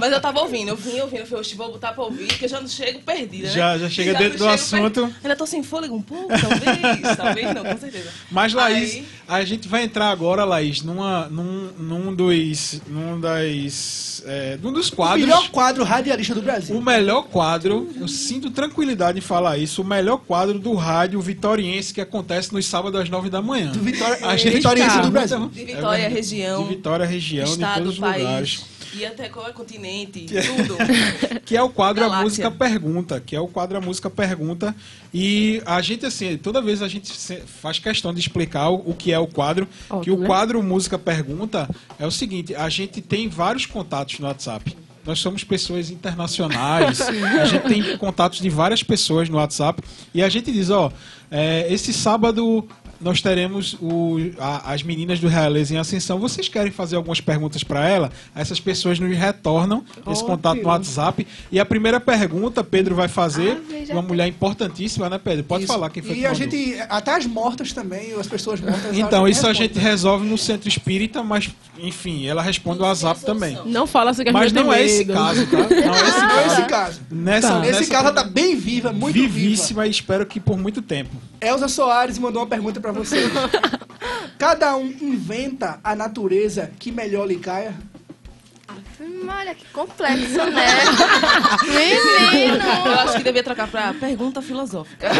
[0.00, 2.44] Mas eu tava ouvindo, eu vim ouvindo, eu falei, oxe, vou botar pra ouvir, porque
[2.44, 3.54] eu já não chego perdida, né?
[3.54, 5.00] Já- já chega não dentro do assunto.
[5.06, 8.10] per- Ainda tô sem fôlego um pouco, talvez, talvez não, com certeza.
[8.30, 14.22] Mas Laís, Aí- a gente vai entrar agora, Laís, numa, num, num dos, num das,
[14.26, 15.20] é, num dos O quadros.
[15.26, 16.76] melhor quadro radialista do Brasil.
[16.76, 21.92] O melhor quadro, eu sinto tranquilidade em falar isso, o melhor quadro do rádio vitoriense
[21.92, 23.72] que acontece nos sábados às nove da manhã.
[23.72, 25.48] Do Vitória- A gente Vitoriense do Brasil.
[25.52, 28.64] De Vitória, É, região, De Vitória, região, de estado, todos os país, lugares.
[28.96, 30.76] E até qual é continente, tudo.
[31.44, 32.24] Que é o quadro A Galáxia.
[32.24, 34.74] Música Pergunta, que é o quadro A Música Pergunta.
[35.12, 37.12] E a gente, assim, toda vez a gente
[37.46, 39.68] faz questão de explicar o, o que é o quadro.
[39.88, 40.26] Óbvio, que o né?
[40.26, 44.76] quadro Música Pergunta é o seguinte, a gente tem vários contatos no WhatsApp.
[45.04, 49.80] Nós somos pessoas internacionais, a gente tem contatos de várias pessoas no WhatsApp
[50.12, 50.90] e a gente diz, ó,
[51.30, 52.66] é, esse sábado
[53.00, 56.18] nós teremos o- a- as meninas do Realeza em Ascensão.
[56.18, 58.10] Vocês querem fazer algumas perguntas para ela?
[58.34, 61.26] Essas pessoas nos retornam esse contato no WhatsApp.
[61.52, 65.44] E a primeira pergunta, Pedro vai fazer, Ah, uma mulher importantíssima, né, Pedro?
[65.44, 65.72] Pode Isso.
[65.72, 66.44] falar quem foi que E a mandou.
[66.50, 68.96] gente, até as mortas também, as pessoas mortas.
[68.96, 69.68] Então, isso a responde.
[69.74, 73.58] gente resolve no centro espírita, mas, enfim, ela responde o WhatsApp também.
[73.66, 75.56] Não fala assim que a Mas não é esse caso, tá?
[75.86, 76.46] Não é esse é caso.
[76.52, 77.00] esse caso.
[77.10, 77.58] Nessa, Tá.
[77.60, 79.28] nessa Esse caso tá bem viva, muito viva.
[79.32, 81.10] vivíssima e espero que por muito tempo.
[81.40, 83.30] Elza Soares mandou uma pergunta pra vocês.
[84.38, 87.74] Cada um inventa a natureza que melhor lhe caia?
[89.00, 90.66] Hum, Olha que complexo, né?
[91.64, 92.58] Menino!
[92.86, 95.06] Eu acho que devia trocar pra pergunta filosófica.
[95.06, 95.12] É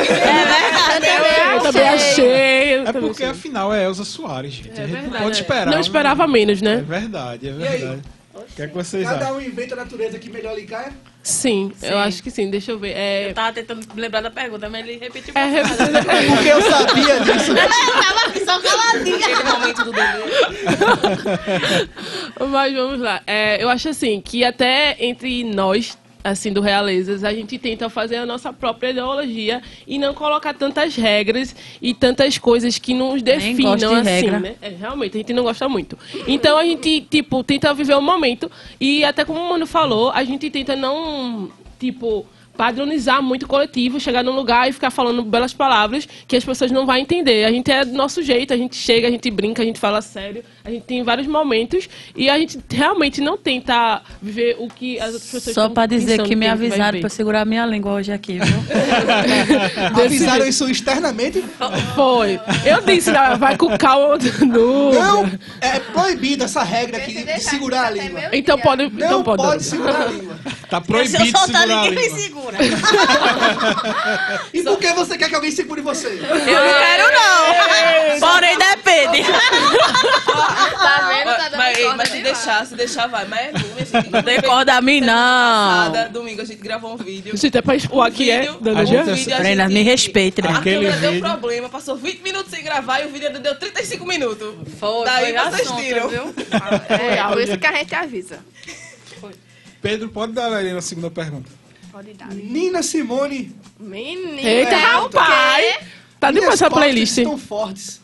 [1.00, 2.74] verdade, Eu também achei.
[2.76, 3.26] eu É também porque achei.
[3.38, 4.70] afinal é Elza Soares, gente.
[4.80, 5.40] a gente verdade, pode é.
[5.40, 5.66] esperar.
[5.70, 6.76] Não esperava menos, É né?
[6.86, 7.56] verdade, é aí?
[7.58, 8.02] verdade.
[8.38, 9.36] O que é que vocês Cada acham?
[9.36, 10.92] um inventa a natureza que melhor lhe caia?
[11.22, 12.50] Sim, eu acho que sim.
[12.50, 12.92] Deixa eu ver.
[12.96, 15.32] É, Eu tava tentando lembrar da pergunta, mas ele repetiu.
[15.34, 16.06] é representativo.
[16.36, 17.52] Porque eu sabia disso.
[17.56, 19.26] Eu tava aqui só caladinha.
[19.26, 19.92] Aquele momento do.
[22.48, 23.22] Mas vamos lá.
[23.26, 25.96] É, eu acho assim que até entre nós,
[26.30, 30.96] assim, do Realezas, a gente tenta fazer a nossa própria ideologia e não colocar tantas
[30.96, 34.40] regras e tantas coisas que nos definam de assim, regra.
[34.40, 34.54] né?
[34.60, 35.98] É, realmente, a gente não gosta muito.
[36.26, 40.24] Então a gente, tipo, tenta viver o momento e até como o Mano falou, a
[40.24, 45.52] gente tenta não, tipo, padronizar muito o coletivo, chegar num lugar e ficar falando belas
[45.52, 47.44] palavras que as pessoas não vão entender.
[47.44, 50.00] A gente é do nosso jeito, a gente chega, a gente brinca, a gente fala
[50.00, 54.98] sério, a gente tem vários momentos e a gente realmente não tenta viver o que
[54.98, 58.38] as outras pessoas Só pra dizer que me avisaram eu segurar minha língua hoje aqui,
[58.38, 58.56] viu?
[60.04, 61.42] Avisaram isso externamente?
[61.94, 62.38] Foi.
[62.64, 64.16] Eu disse, vai com calma.
[64.46, 64.92] No...
[64.92, 68.20] Não, é proibida essa regra aqui de segurar a língua.
[68.20, 69.64] meu Então pode, Não então pode, pode.
[69.64, 70.36] segurar a língua.
[70.68, 72.45] Tá Se proibido eu de soltar, segurar a ninguém me língua.
[72.52, 72.58] Segura.
[74.52, 76.06] E por que você quer que alguém segure você?
[76.08, 78.20] Eu não quero, não.
[78.20, 79.22] Porém, depende.
[79.24, 81.36] Tá vendo?
[81.36, 83.26] Tá dando mas, corda mas se deixar, se deixar, vai.
[83.26, 85.06] Mas é domingo, assim, Não tem corda a mim, não.
[85.14, 87.36] Passada, domingo a gente gravou um vídeo.
[87.36, 88.48] Gente, é pra expor aqui, é?
[88.48, 90.56] A Dando gente- um vídeo, a Brena, gente- me respeite, Brena.
[90.56, 93.54] A Aquele câmera deu vídeo- problema, passou 20 minutos sem gravar e o vídeo deu
[93.58, 94.54] 35 minutos.
[94.78, 96.08] Foi, Daí foi vocês assunto, tiram.
[96.08, 96.34] viu?
[96.88, 98.38] É, por isso que a gente avisa.
[99.82, 101.50] Pedro, pode dar a Helena a segunda pergunta.
[102.02, 102.28] Dar.
[102.34, 103.54] Nina Simone.
[103.78, 104.38] Menino.
[104.38, 105.78] Eita, é o rapaz!
[106.20, 107.18] Tá minhas demais essa costas playlist.
[107.18, 108.00] estão fortes.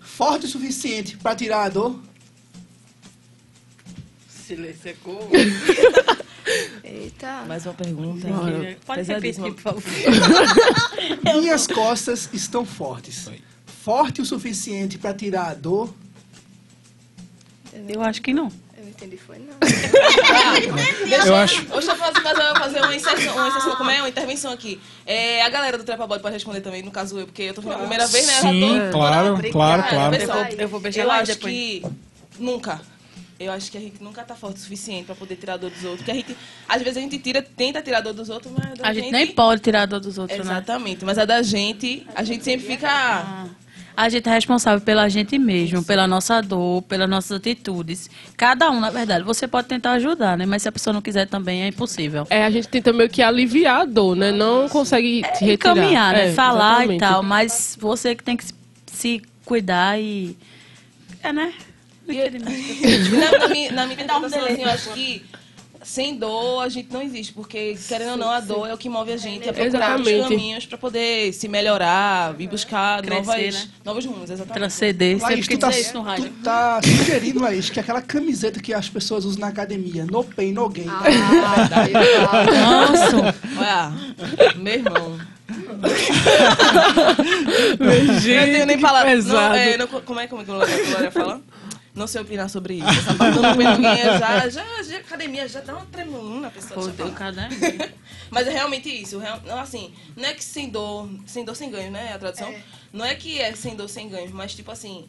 [0.00, 2.00] Forte o suficiente pra tirar a dor.
[4.28, 5.28] Silêncio secou.
[6.82, 7.44] Eita.
[7.46, 8.26] Mais uma pergunta.
[8.86, 9.82] Pode repetir, por favor.
[11.22, 13.30] Minhas costas estão fortes.
[13.66, 15.94] Forte o suficiente pra tirar a dor.
[17.86, 18.50] Eu acho que não.
[18.88, 19.54] Entendi, foi não.
[21.26, 22.20] Eu acho- Deixa eu fazer,
[22.58, 24.00] fazer, uma inserção, uma inserção, como é?
[24.00, 24.80] Uma intervenção aqui.
[25.06, 27.60] É, a galera do Trepa Bode pode responder também, no caso eu, porque eu tô
[27.60, 28.32] vindo a primeira vez, né?
[28.40, 29.52] Sim, tô- claro, obrigada.
[29.52, 30.14] claro, claro.
[30.16, 31.52] Eu vou- eu vou beijar eu acho depois.
[31.54, 31.82] que
[32.38, 32.80] nunca.
[33.38, 35.70] Eu acho que a gente nunca tá forte o suficiente pra poder tirar a dor
[35.70, 35.98] dos outros.
[36.00, 36.36] Porque a gente,
[36.68, 39.12] às vezes a gente tira, tenta tirar a dor dos outros, mas da A gente
[39.12, 40.44] nem pode tirar a dor dos outros, né?
[40.44, 43.46] Exatamente, mas a da gente, a gente sempre fica.
[44.00, 48.08] A gente é responsável pela gente mesmo, pela nossa dor, pelas nossas atitudes.
[48.36, 49.24] Cada um, na verdade.
[49.24, 50.46] Você pode tentar ajudar, né?
[50.46, 52.24] Mas se a pessoa não quiser também, é impossível.
[52.30, 54.30] É, a gente tenta meio que aliviar a dor, né?
[54.30, 55.72] Não consegue te retirar.
[55.72, 56.28] Encaminhar, né?
[56.28, 56.96] É, Falar exatamente.
[56.96, 57.22] e tal.
[57.24, 58.44] Mas você que tem que
[58.86, 60.36] se- cuidar e...
[61.20, 61.52] É, né?
[62.06, 63.32] Não entendi nada.
[63.32, 65.24] na, na minha, na minha interpretação, assim, eu acho que
[65.88, 68.90] sem dor a gente não existe, porque querendo ou não, a dor é o que
[68.90, 70.28] move a gente a procurar os Exatamente.
[70.28, 73.70] caminhos para poder se melhorar e buscar Crescer, novas, né?
[73.82, 74.54] novos rumos, exatamente.
[74.54, 75.22] Transcender.
[75.22, 76.26] Laís, que tu tá, isso no rádio.
[76.26, 80.52] tu tá sugerindo, Laís, que aquela camiseta que as pessoas usam na academia, no pain,
[80.52, 80.84] no gain.
[80.84, 85.18] Nossa, Olha, meu irmão.
[87.78, 89.06] eu tenho nem falar.
[89.06, 91.40] Não, é, não, como é como é que a Glória fala?
[91.98, 92.88] Não sei opinar sobre isso.
[92.88, 96.80] Essa do ninguém já, já, já, academia já dá uma tremulina na pessoa.
[96.80, 97.18] fodeu, falar.
[97.18, 97.48] cara.
[98.30, 99.18] Mas é realmente isso.
[99.18, 102.12] real- não, assim, não é que sem dor, sem dor, sem ganho, né?
[102.14, 102.54] A tradução.
[102.92, 105.08] Não é que é sem dor, sem ganho, mas tipo assim,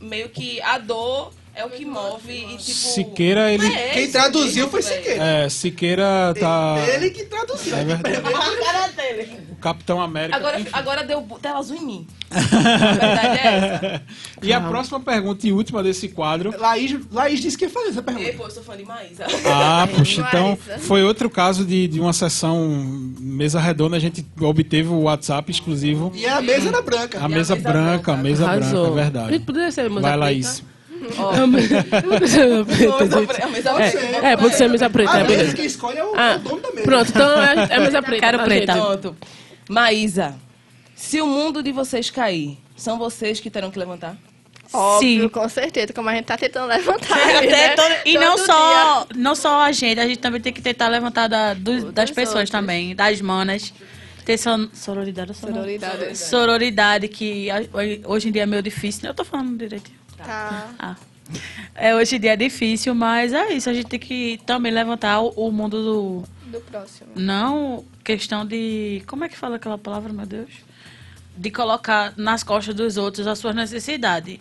[0.00, 2.62] meio que a dor é o que move e tipo.
[2.62, 4.82] Siqueira, ele- É Quem traduziu mesmo, foi.
[4.82, 5.22] Siqueira.
[5.24, 6.76] É, Siqueira tá.
[6.94, 7.74] Ele que traduziu.
[7.76, 8.16] É verdade.
[8.16, 9.38] A cara dele.
[9.52, 10.36] O Capitão América.
[10.36, 10.70] Agora, enfim.
[10.72, 12.06] agora deu tela azul em mim.
[12.30, 12.38] A
[12.92, 14.02] verdade é essa.
[14.42, 16.52] E a próxima pergunta e última desse quadro.
[16.58, 18.32] Laís, Laís disse que ia fazer essa Ei, pergunta.
[18.36, 19.24] pô, eu sou fã de Maísa.
[19.46, 22.68] Ah, puxa, então foi outro caso de, de uma sessão
[23.18, 26.12] mesa redonda, a gente obteve o WhatsApp exclusivo.
[26.14, 27.18] E a mesa era branca.
[27.18, 28.16] A mesa mesa branca, a branca.
[28.16, 28.84] mesa Arrasou.
[28.86, 29.38] branca, é verdade.
[29.40, 30.16] Poderia ser mesa Vai?
[30.16, 30.62] Laís.
[31.18, 31.46] A a.
[34.26, 35.56] É, é, pode ser mesa preta, A é, mesa beleza.
[35.56, 36.82] que escolhe é o, Ah, o dono da mesa.
[36.82, 38.20] Pronto, então é, é mesa preta.
[38.20, 38.72] Quero tá, preta.
[38.72, 39.16] Pronto.
[39.68, 40.34] Maísa,
[40.94, 44.16] se o mundo de vocês cair, são vocês que terão que levantar?
[44.72, 45.28] Óbvio, Sim.
[45.28, 47.16] com certeza, como a gente tá tentando levantar.
[47.36, 47.68] Até né?
[47.76, 51.28] todo- E não só, não só a gente, a gente também tem que tentar levantar
[51.28, 52.50] da- dos- das pessoas outros.
[52.50, 53.72] também, das manas.
[54.24, 56.18] Ter son- sororidade, sonor- Sororidade.
[56.18, 57.62] Sororidade, que a-
[58.06, 59.04] hoje em dia é meio difícil.
[59.04, 59.10] né?
[59.10, 59.96] Eu tô falando direitinho.
[60.16, 60.70] Tá.
[60.78, 60.96] Ah.
[61.74, 63.68] É, hoje em dia é difícil, mas é isso.
[63.68, 66.24] A gente tem que também levantar o, o mundo do.
[66.50, 67.10] Do próximo.
[67.16, 69.02] Não questão de.
[69.06, 70.50] Como é que fala aquela palavra, meu Deus?
[71.36, 74.38] De colocar nas costas dos outros as suas necessidades.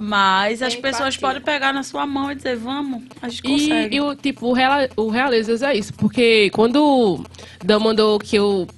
[0.00, 0.82] Mas as Empatia.
[0.92, 3.96] pessoas podem pegar na sua mão e dizer, vamos, a gente E, consegue.
[3.96, 7.24] e o tipo, o, reala, o Realezas é isso, porque quando o
[7.64, 8.68] Dan mandou que eu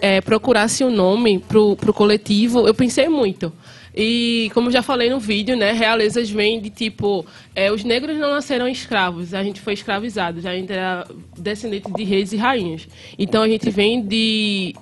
[0.00, 3.52] é, procurasse um nome pro, pro coletivo, eu pensei muito.
[3.94, 8.30] E como já falei no vídeo, né, Realezas vem de tipo, é, os negros não
[8.30, 11.06] nasceram escravos, a gente foi escravizado, a gente era
[11.38, 12.88] descendente de reis e rainhas.
[13.16, 14.74] Então a gente vem de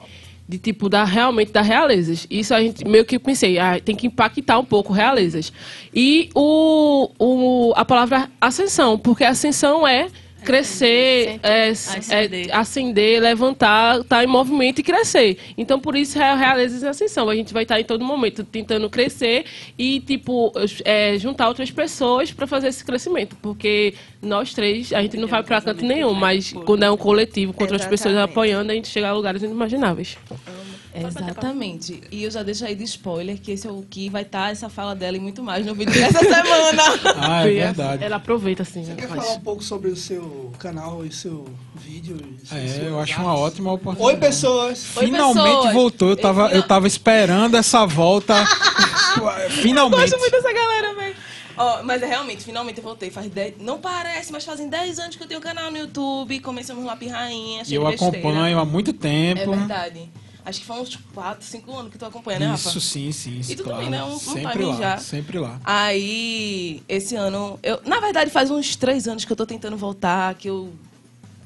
[0.48, 2.26] de tipo da realmente da realezas.
[2.28, 5.52] Isso a gente meio que pensei, ah, tem que impactar um pouco realezas.
[5.94, 10.08] E o, o a palavra ascensão, porque ascensão é
[10.42, 12.48] crescer, é, Ascender.
[12.48, 15.38] é, ascender, levantar, estar em movimento e crescer.
[15.56, 17.28] Então, por isso é realezas em ascensão.
[17.28, 19.44] A gente vai estar em todo momento tentando crescer
[19.78, 20.52] e, tipo,
[20.84, 23.36] é, juntar outras pessoas para fazer esse crescimento.
[23.40, 27.52] Porque nós três, a gente não vai para canto nenhum, mas quando é um coletivo
[27.52, 30.16] com outras pessoas apoiando, a gente chega a lugares inimagináveis.
[30.94, 32.00] Exatamente.
[32.10, 34.68] E eu já deixo aí de spoiler que esse é o que vai estar essa
[34.68, 36.82] fala dela e muito mais no vídeo dessa semana.
[37.20, 38.04] Ah, é verdade.
[38.04, 38.84] Ela aproveita, assim.
[38.84, 39.22] Você quer faz.
[39.24, 42.16] falar um pouco sobre o seu canal e seu vídeo?
[42.52, 44.14] e É, eu suas acho uma ótima oportunidade.
[44.14, 44.96] Oi, pessoas.
[44.96, 45.72] Oi, Finalmente pessoas.
[45.74, 46.08] voltou.
[46.10, 48.34] Eu tava, eu tava esperando essa volta.
[49.50, 50.00] Finalmente.
[50.00, 51.16] Gosto muito dessa galera, velho.
[51.56, 53.10] Ó, mas é realmente, finalmente eu voltei.
[53.10, 56.40] Faz 10, não parece, mas fazem 10 anos que eu tenho um canal no YouTube.
[56.40, 58.18] Começamos lá pirrainha, E eu besteira.
[58.18, 59.50] acompanho há muito É tempo.
[59.50, 60.10] verdade.
[60.44, 62.68] Acho que foi uns 4, 5 anos que tu acompanha, né, Rafa?
[62.68, 63.40] Isso sim, sim.
[63.48, 63.78] E tu claro.
[63.84, 64.02] também, né?
[64.02, 64.98] Um- um sempre lá, já.
[64.98, 65.60] sempre lá.
[65.64, 70.34] Aí, esse ano, eu, na verdade, faz uns três anos que eu tô tentando voltar,
[70.34, 70.72] que eu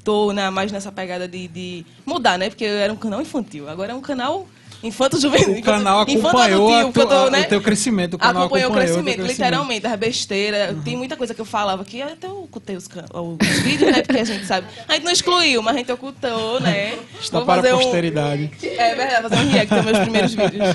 [0.03, 2.49] tô né, mais nessa pegada de, de mudar, né?
[2.49, 4.47] Porque eu era um canal infantil, agora é um canal
[4.83, 5.57] infanto juvenil.
[5.59, 9.15] O canal acompanhou a tua- o teu crescimento, o canal acompanhou o acompanhou o crescimento,
[9.25, 9.45] crescimento.
[9.47, 10.77] literalmente, as besteiras.
[10.83, 14.01] Tem muita coisa que eu falava que eu até ocultei os, os vídeos, né?
[14.03, 14.67] Porque a gente sabe.
[14.87, 16.97] A gente não excluiu, mas a gente ocultou, né?
[17.21, 18.51] Está Vou para a um- posteridade.
[18.63, 20.67] é verdade, fazer um react dos meus primeiros vídeos.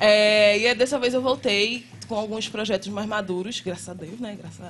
[0.00, 4.36] É, e dessa vez eu voltei com alguns projetos mais maduros, graças a Deus, né?
[4.40, 4.60] Graças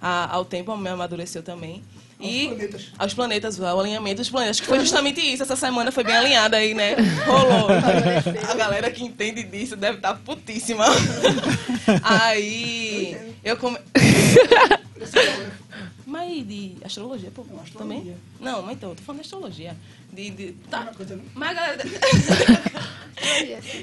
[0.00, 1.82] a- ao tempo, me amadureceu também.
[2.24, 2.82] E planetas.
[2.98, 5.42] aos planetas, ao alinhamento dos planetas, que foi justamente isso.
[5.42, 6.94] Essa semana foi bem alinhada aí, né?
[7.26, 7.68] Rolou.
[8.50, 10.84] A galera que entende disso deve estar putíssima.
[12.02, 13.78] Aí eu come...
[16.06, 17.44] Mas de astrologia, pô?
[17.76, 18.14] Também?
[18.38, 19.76] Não, mas então, eu tô falando de astrologia.
[20.14, 20.52] De, de...
[20.70, 20.92] Tá.
[21.34, 21.84] Mas a galera.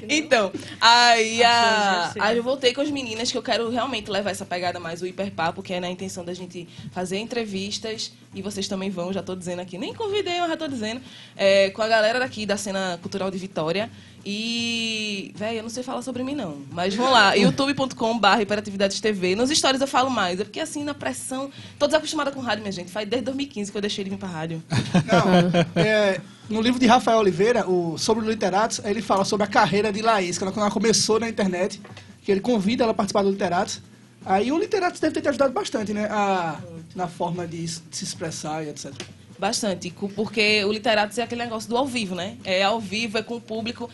[0.08, 4.44] Então, aí, a, aí eu voltei com as meninas que eu quero realmente levar essa
[4.44, 8.90] pegada mais o hiperpapo, que é na intenção da gente fazer entrevistas, e vocês também
[8.90, 11.00] vão, já tô dizendo aqui, nem convidei, mas já tô dizendo,
[11.36, 13.90] é, com a galera daqui da cena cultural de Vitória.
[14.24, 16.62] E, velho, eu não sei falar sobre mim, não.
[16.70, 19.34] Mas vão lá, youtube.com.br hiperatividades TV.
[19.34, 20.38] Nos stories eu falo mais.
[20.38, 21.50] É porque, assim, na pressão.
[21.76, 22.90] Tô desacostumada com rádio, minha gente.
[22.90, 24.62] Faz desde 2015 que eu deixei de vir pra rádio.
[25.06, 26.20] Não, é,
[26.52, 30.38] no livro de Rafael Oliveira, o, sobre Literatos, ele fala sobre a carreira de Laís,
[30.38, 31.80] quando ela começou na internet,
[32.22, 33.80] que ele convida ela a participar do Literatos.
[34.24, 36.06] Aí o Literatos deve ter te ajudado bastante, né?
[36.10, 36.60] A
[36.94, 38.92] na forma de se expressar e etc.
[39.38, 42.36] Bastante, porque o literato é aquele negócio do ao vivo, né?
[42.44, 43.90] É ao vivo, é com o público.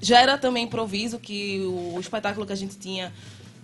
[0.00, 3.12] Já era também improviso, que o, o espetáculo que a gente tinha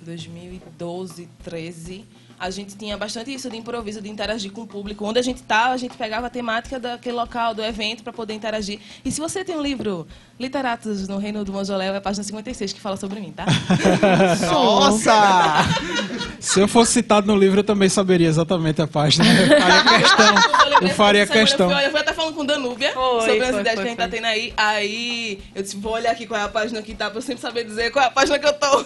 [0.01, 2.05] em 2012, 13,
[2.39, 5.05] a gente tinha bastante isso de improviso, de interagir com o público.
[5.05, 8.34] Onde a gente estava, a gente pegava a temática daquele local, do evento, para poder
[8.34, 8.78] interagir.
[9.05, 10.07] E se você tem um livro,
[10.39, 13.47] Literatos no Reino do Monjoléu, é a página 56 que fala sobre mim, tá?
[14.53, 15.64] Nossa!
[16.39, 19.24] Se eu fosse citado no livro, eu também saberia exatamente a página.
[19.26, 20.34] Eu faria questão.
[20.80, 21.70] Eu faria questão.
[21.70, 23.97] Eu fui, eu fui até falando com Danúbia Foi, sobre as ideias que a gente
[23.97, 24.53] tá tendo aí.
[24.57, 27.41] Aí eu disse, vou olhar aqui qual é a página que tá, pra eu sempre
[27.41, 28.84] saber dizer qual é a página que eu tô.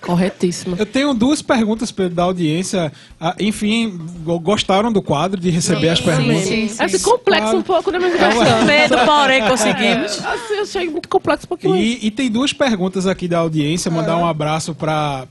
[0.00, 0.76] Corretíssimo.
[0.78, 2.75] Eu tenho duas perguntas da audiência.
[3.20, 6.44] Ah, enfim, go- gostaram do quadro de receber as perguntas?
[6.44, 7.58] sim, É assim, complexo Claro.
[7.58, 7.98] um pouco, né?
[7.98, 10.18] Mas É uma- Medo, porém, conseguimos.
[10.22, 11.76] É, assim, eu achei muito complexo um pouquinho.
[11.76, 13.90] E, e tem duas perguntas aqui da audiência.
[13.90, 15.26] Mandar um abraço para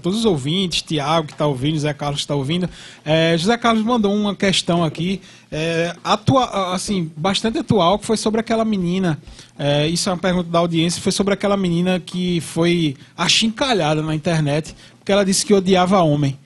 [0.00, 2.68] todos os ouvintes, Tiago que está ouvindo, José Carlos que está ouvindo.
[3.04, 5.20] É, José Carlos mandou uma questão aqui,
[5.50, 9.18] é, atua, assim, bastante atual, que foi sobre aquela menina.
[9.58, 14.14] é, isso é uma pergunta da audiência, foi sobre aquela menina que foi achincalhada na
[14.14, 16.38] internet, porque ela disse que odiava homem.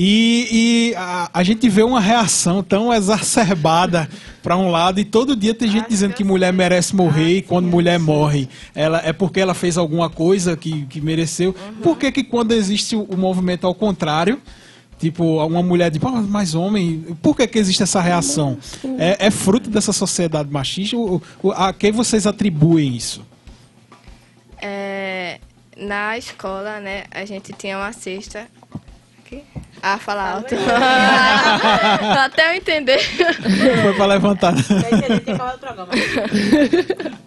[0.00, 0.48] E,
[0.92, 4.08] e a, a gente vê uma reação tão exacerbada
[4.40, 7.66] para um lado e todo dia tem gente dizendo que mulher merece morrer e quando
[7.66, 11.52] mulher morre ela é porque ela fez alguma coisa que, que mereceu.
[11.82, 14.40] Por que, que quando existe o, o movimento ao contrário,
[15.00, 18.56] tipo uma mulher de "Pô, mas homem, por que, que existe essa reação?
[19.00, 20.96] É, é fruto dessa sociedade machista?
[21.56, 23.26] A quem vocês atribuem isso?
[24.62, 25.40] É,
[25.76, 28.46] na escola, né, a gente tinha uma cesta.
[29.28, 29.44] Aqui?
[29.82, 30.54] Ah, fala alto.
[32.24, 32.98] Até eu entender.
[33.82, 34.54] Foi para levantar.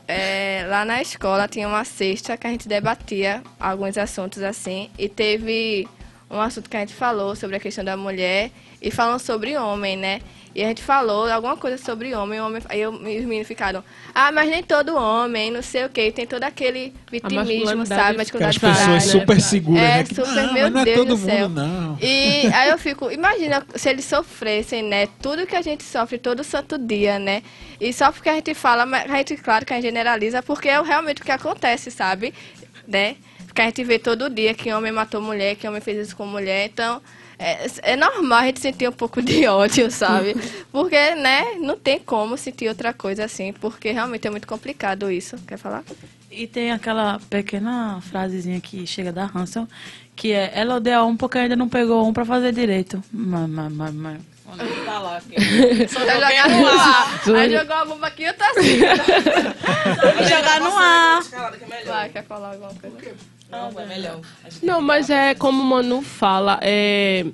[0.07, 4.89] É, lá na escola tinha uma cesta que a gente debatia alguns assuntos assim.
[4.97, 5.87] E teve
[6.29, 8.49] um assunto que a gente falou sobre a questão da mulher
[8.81, 10.21] e falando sobre homem, né?
[10.53, 13.81] E a gente falou alguma coisa sobre homem, homem aí eu, os meninos ficaram,
[14.13, 18.25] ah, mas nem todo homem, não sei o que, tem todo aquele vitimismo, sabe?
[18.25, 20.05] Que as pessoas super seguras, É, né?
[20.05, 21.49] Super, não, meu mas não é Deus todo do mundo, céu.
[21.49, 21.97] não.
[22.01, 25.07] E aí eu fico, imagina se eles sofressem, né?
[25.21, 27.43] Tudo que a gente sofre todo santo dia, né?
[27.79, 30.67] E só porque a gente fala, mas a gente, claro que a gente generaliza, porque
[30.67, 32.33] é realmente o que acontece, sabe?
[32.87, 33.15] Né?
[33.47, 36.25] Porque a gente vê todo dia que homem matou mulher, que homem fez isso com
[36.25, 37.01] mulher, então.
[37.41, 40.35] É, é normal a gente sentir um pouco de ódio, sabe?
[40.71, 45.35] Porque, né, não tem como sentir outra coisa assim, porque realmente é muito complicado isso.
[45.47, 45.83] Quer falar?
[46.29, 49.67] E tem aquela pequena frasezinha que chega da Hansel,
[50.15, 53.03] que é ela odeia um porque ainda não pegou um pra fazer direito.
[53.11, 54.21] Mas, mas, mas, mas.
[54.47, 55.17] Onde tá lá?
[55.17, 55.35] aqui?
[55.89, 57.23] Só jogar no ar.
[57.25, 57.35] ar.
[57.35, 58.79] Aí jogou a bomba aqui e eu tô assim.
[60.17, 61.21] Vou jogar no ar.
[61.85, 62.97] Vai, quer falar alguma coisa?
[63.51, 64.19] Não, é melhor.
[64.63, 67.25] Não, mas é como o Manu fala, é,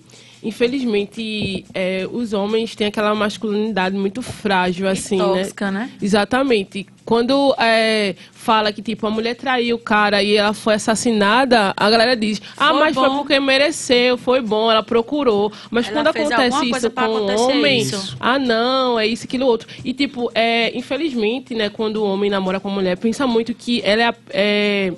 [0.44, 5.24] infelizmente é, os homens têm aquela masculinidade muito frágil, assim, né?
[5.24, 5.92] tóxica, né?
[6.02, 6.88] Exatamente.
[7.06, 11.90] Quando é, fala que, tipo, a mulher traiu o cara e ela foi assassinada, a
[11.90, 13.18] galera diz, ah, Foi mas foi bom.
[13.20, 15.52] porque mereceu, foi bom, ela procurou.
[15.72, 18.18] Mas Ela quando acontece isso com o acontecer homem, isso.
[18.20, 19.70] ah, não, é isso, aquilo, outro.
[19.86, 23.82] E, tipo, é, infelizmente, né, quando o homem namora com a mulher, pensa muito que
[23.86, 24.94] ela é, a- é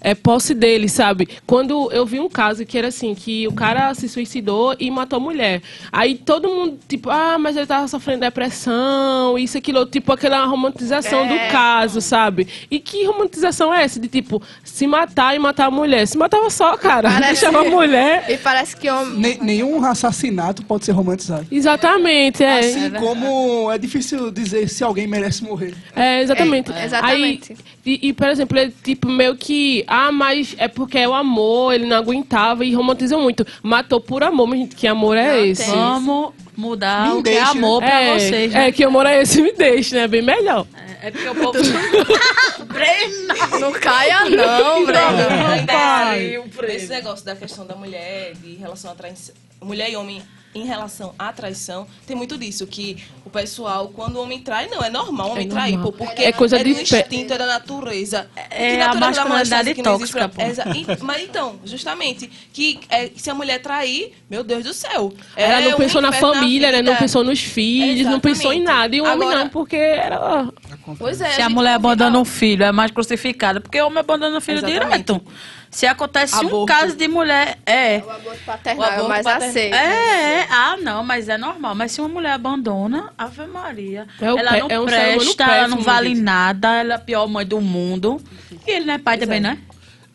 [0.00, 1.28] é posse dele, sabe?
[1.46, 5.16] Quando eu vi um caso que era assim, que o cara se suicidou e matou
[5.18, 5.62] a mulher.
[5.92, 11.24] Aí todo mundo, tipo, ah, mas ele tava sofrendo depressão, isso, aquilo, tipo, aquela romantização
[11.24, 11.28] É.
[11.28, 12.46] do caso, sabe?
[12.70, 13.98] E que romantização é essa?
[14.00, 16.06] De, tipo, se matar e matar a mulher.
[16.06, 17.08] Se matava só, cara.
[17.18, 18.24] Parece- Deixava a mulher.
[18.28, 19.18] E parece que homem.
[19.18, 21.46] Ne- nenhum assassinato pode ser romantizado.
[21.50, 22.58] Exatamente, é.
[22.58, 25.74] Assim como é difícil dizer se alguém merece morrer.
[25.96, 26.70] É, exatamente.
[26.72, 27.52] É, exatamente.
[27.52, 29.84] Aí, e, e, por exemplo, ele, tipo, meio que.
[29.88, 33.46] Ah, mas é porque é o amor, ele não aguentava e romantizam muito.
[33.62, 35.70] Matou por amor, mas gente, que amor é Não esse?
[35.70, 38.72] Vamos mudar Me o que é amor pra é, vocês, é, né?
[38.72, 40.06] que amor é esse, me deixa, né?
[40.06, 40.66] Bem melhor.
[41.00, 41.58] É porque o povo...
[42.66, 43.58] Brena!
[43.60, 46.74] Não caia, não, Breno.
[46.74, 50.22] Esse negócio da questão da mulher, de relação à traição, mulher e homem
[50.60, 54.82] em relação à traição, tem muito disso, que o pessoal, quando o homem trai, não,
[54.82, 55.92] é normal o homem É trair, normal.
[55.92, 58.28] pô, porque É coisa é de instinto, é da natureza.
[58.36, 60.50] É Que a masculinidade moléstia que não existe tóxica, pra- pô.
[60.50, 60.64] Exa-
[61.02, 65.12] Mas então, justamente, que é, se a mulher trair, meu Deus do céu.
[65.36, 66.82] Ela é não pensou na família, né?
[66.82, 68.80] Não pensou nos filhos, não pensou em Exatamente.
[68.82, 68.96] nada.
[68.96, 70.48] E o homem Agora- não, porque era.
[70.98, 71.30] Pois é.
[71.30, 73.60] Se a gente mulher abandona um filho, é mais crucificada.
[73.60, 75.04] Porque o homem abandona o filho Exatamente.
[75.04, 75.22] direto.
[75.70, 76.66] Se acontece um Aborto.
[76.66, 77.98] caso de mulher, é.
[77.98, 79.74] O aborto O paternal é aborto o mais aceito.
[79.74, 81.74] É, ah, não, mas é normal.
[81.74, 84.06] Mas se uma mulher abandona, Ave Maria.
[84.20, 87.28] É o ela não é um presta, ela não vale nada, ela é a pior
[87.28, 88.20] mãe do mundo.
[88.66, 89.58] E ele não é pai também, né?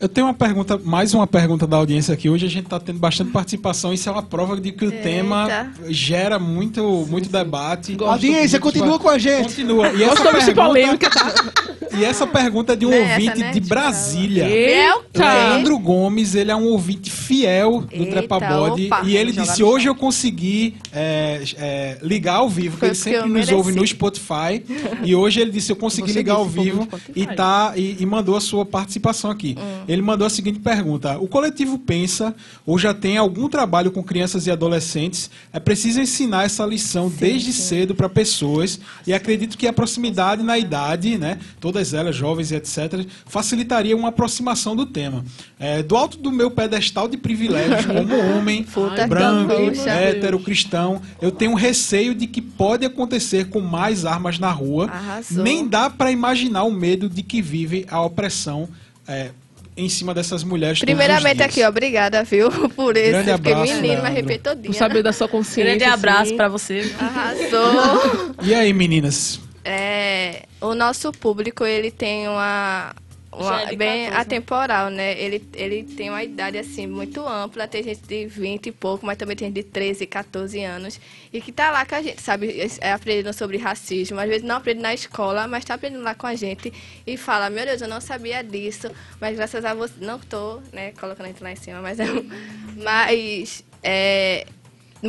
[0.03, 2.29] Eu tenho uma pergunta, mais uma pergunta da audiência aqui.
[2.29, 3.93] Hoje a gente está tendo bastante participação.
[3.93, 7.95] Isso é uma prova de que o tema gera muito, muito debate.
[8.01, 9.43] Audiência, Muito continua com a gente.
[9.43, 9.93] Continua.
[9.93, 11.09] E essa pergunta, polêmica,
[11.97, 14.49] e essa pergunta é de um Né, essa, ouvinte né, de de Brasília.
[14.49, 15.33] Eita!
[15.33, 18.87] Leandro Gomes, ele é um ouvinte fiel do Eita, Trepa Body.
[18.87, 22.95] opa, e ele disse: jogar Hoje eu consegui é, é, ligar ao vivo, porque ele
[22.95, 23.53] sempre nos mereci.
[23.53, 24.61] ouve no Spotify.
[25.03, 28.35] e hoje ele disse: Eu consegui Você ligar ao vivo e, tá, e, e mandou
[28.35, 29.55] a sua participação aqui.
[29.57, 29.92] Hum.
[29.93, 32.35] Ele mandou a seguinte pergunta: O coletivo pensa
[32.65, 35.29] ou já tem algum trabalho com crianças e adolescentes?
[35.51, 38.79] É preciso ensinar essa lição desde cedo para pessoas.
[39.05, 44.09] E acredito que a proximidade na idade, né, todas elas, jovens e etc., facilitaria uma
[44.09, 45.23] aproximação do tema.
[45.59, 48.65] É, do alto do meu pedestal de privilégios, como homem,
[49.07, 49.53] branco,
[49.87, 54.87] hétero, cristão, eu tenho receio de que pode acontecer com mais armas na rua.
[54.87, 55.43] Arrasou.
[55.43, 58.67] Nem dá para imaginar o medo de que vive a opressão
[59.07, 59.31] é,
[59.75, 60.79] em cima dessas mulheres.
[60.79, 61.49] todos os Primeiramente dias.
[61.49, 63.09] aqui, obrigada, viu, por esse.
[63.11, 64.05] Grande fiquei abraço, menino, Leandro.
[64.05, 64.65] arrepiei todinha.
[64.67, 65.63] Por saber da sua consciência.
[65.63, 66.37] Grande abraço assim.
[66.37, 66.93] pra você.
[66.99, 68.35] Arrasou.
[68.43, 69.39] E aí, meninas?
[69.65, 72.93] É, o nosso público, ele tem uma...
[73.37, 74.15] uma- é bem 14, né?
[74.17, 75.19] atemporal, né?
[75.19, 77.67] Ele, ele tem uma idade, assim, muito ampla.
[77.67, 80.99] Tem gente de 20 e pouco, mas também tem gente de 13, 14 anos.
[81.31, 82.59] E que tá lá com a gente, sabe?
[82.81, 84.19] É, aprendendo sobre racismo.
[84.19, 86.71] Às vezes não aprende na escola, mas tá aprendendo lá com a gente.
[87.05, 88.89] E fala, meu Deus, eu não sabia disso.
[89.19, 89.93] Mas graças a você...
[89.99, 91.99] Não tô, né, colocando a gente lá em cima, mas...
[91.99, 92.05] É,
[92.77, 93.63] mas...
[93.81, 94.45] É,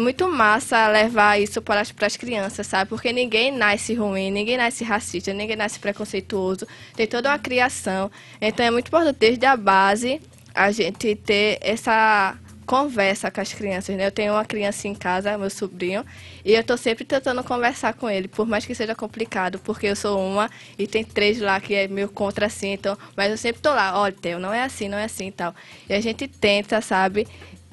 [0.01, 2.89] muito massa levar isso para as, para as crianças, sabe?
[2.89, 6.67] Porque ninguém nasce ruim, ninguém nasce racista, ninguém nasce preconceituoso.
[6.97, 8.11] Tem toda uma criação.
[8.41, 10.21] Então é muito importante desde a base
[10.55, 14.07] a gente ter essa conversa com as crianças, né?
[14.07, 16.05] Eu tenho uma criança em casa, meu sobrinho,
[16.45, 19.97] e eu tô sempre tentando conversar com ele, por mais que seja complicado, porque eu
[19.97, 23.61] sou uma e tem três lá que é meio contra assim, então, mas eu sempre
[23.61, 25.55] tô lá, olha, Theo, não é assim, não é assim e tal.
[25.89, 27.27] E a gente tenta, sabe?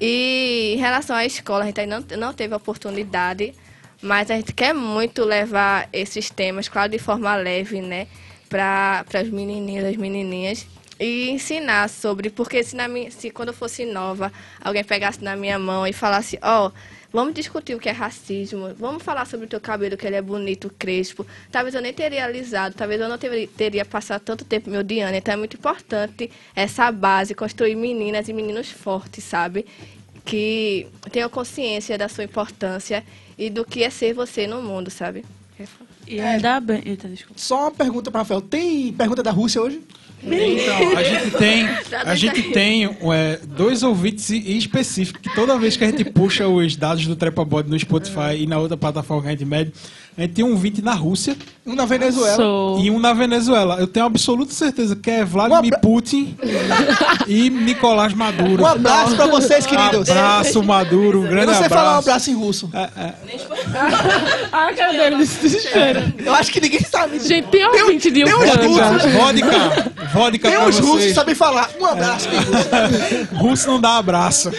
[0.04, 3.54] E em relação à escola, a gente ainda não, não teve oportunidade,
[4.02, 8.08] mas a gente quer muito levar esses temas, claro, de forma leve, né,
[8.48, 10.66] para as menininhas, as menininhas,
[11.02, 15.34] e ensinar sobre, porque se, na minha, se quando eu fosse nova, alguém pegasse na
[15.34, 16.70] minha mão e falasse, ó,
[17.12, 20.22] vamos discutir o que é racismo, vamos falar sobre o teu cabelo, que ele é
[20.22, 24.70] bonito, crespo, talvez eu nem teria alisado, talvez eu não teria, teria passado tanto tempo
[24.70, 29.66] me odiando, então é muito importante essa base, construir meninas e meninos fortes, sabe?
[30.24, 33.04] Que tenham consciência da sua importância
[33.36, 35.24] e do que é ser você no mundo, sabe?
[36.12, 36.82] E ainda bem.
[36.84, 37.40] Eita, desculpa.
[37.40, 38.42] Só uma pergunta para Rafael.
[38.42, 39.80] Tem pergunta da Rússia hoje?
[40.24, 41.66] Então, a gente tem,
[42.04, 46.76] a gente tem é, dois ouvintes específicos que toda vez que a gente puxa os
[46.76, 49.72] dados do Trepabode no Spotify e na outra plataforma que a gente mede,
[50.16, 51.34] a gente tem um ouvinte na Rússia
[51.66, 52.36] Um na Venezuela.
[52.36, 52.78] Sou.
[52.80, 53.76] e um na Venezuela.
[53.80, 56.36] Eu tenho absoluta certeza que é Vladimir Um abra- Putin
[57.26, 58.62] e Nicolás Maduro.
[58.62, 60.10] Um abraço para vocês, queridos.
[60.10, 61.20] Abraço, Maduro.
[61.20, 61.82] Um Eu grande não sei abraço.
[61.84, 62.70] falar um abraço em russo.
[64.52, 66.14] Ah, cara dele, se desespera.
[66.24, 67.18] Eu acho que ninguém sabe.
[67.18, 69.12] Gente, tem ouvinte de tem uns russos.
[69.12, 69.92] Vodka.
[70.12, 71.70] Vodka Tem pra uns russos que sabem falar.
[71.80, 72.68] Um abraço em russo.
[73.42, 74.50] Russo não dá abraço.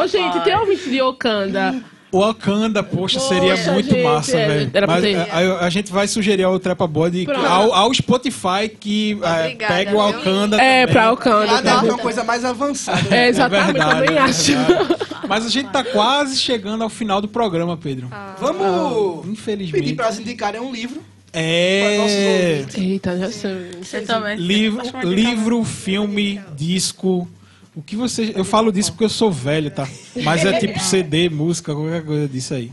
[0.00, 1.74] Ô, gente, tem ouvinte de Wakanda.
[2.16, 4.70] O Wakanda, poxa, seria Poxa, muito gente, massa, é, velho.
[4.72, 5.16] era pra Mas ter.
[5.16, 9.92] a, a- a gente vai sugerir ao Trepa Body, ao, ao Spotify, que é, pega
[9.94, 9.98] o?
[9.98, 10.56] Wakanda.
[10.60, 11.52] É, pra Wakanda.
[11.52, 13.14] Lá deve ter uma coisa mais avançada.
[13.14, 14.42] É, exatamente, verdade, também é acho.
[14.52, 14.96] verdade.
[15.28, 18.08] Mas a gente tá quase chegando ao final do programa, Pedro.
[18.40, 19.80] Vamos Infelizmente.
[19.82, 21.02] pedir para elas indicarem um livro.
[21.32, 22.64] É.
[22.76, 23.70] Eita, já sei.
[23.82, 24.36] Você também.
[24.38, 27.28] Livro, livro, filme, disco.
[27.76, 28.32] O que você.
[28.34, 29.86] Eu falo disso porque eu sou velho, tá?
[30.24, 32.72] Mas é tipo CD, música, qualquer coisa disso aí.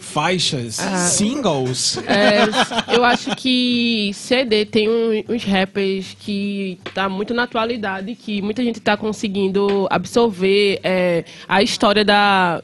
[0.00, 0.74] Faixas.
[1.10, 1.98] Singles.
[2.06, 8.42] É, eu acho que CD tem um- uns rappers que tá muito na atualidade, que
[8.42, 12.62] muita gente tá conseguindo absorver é, a história da.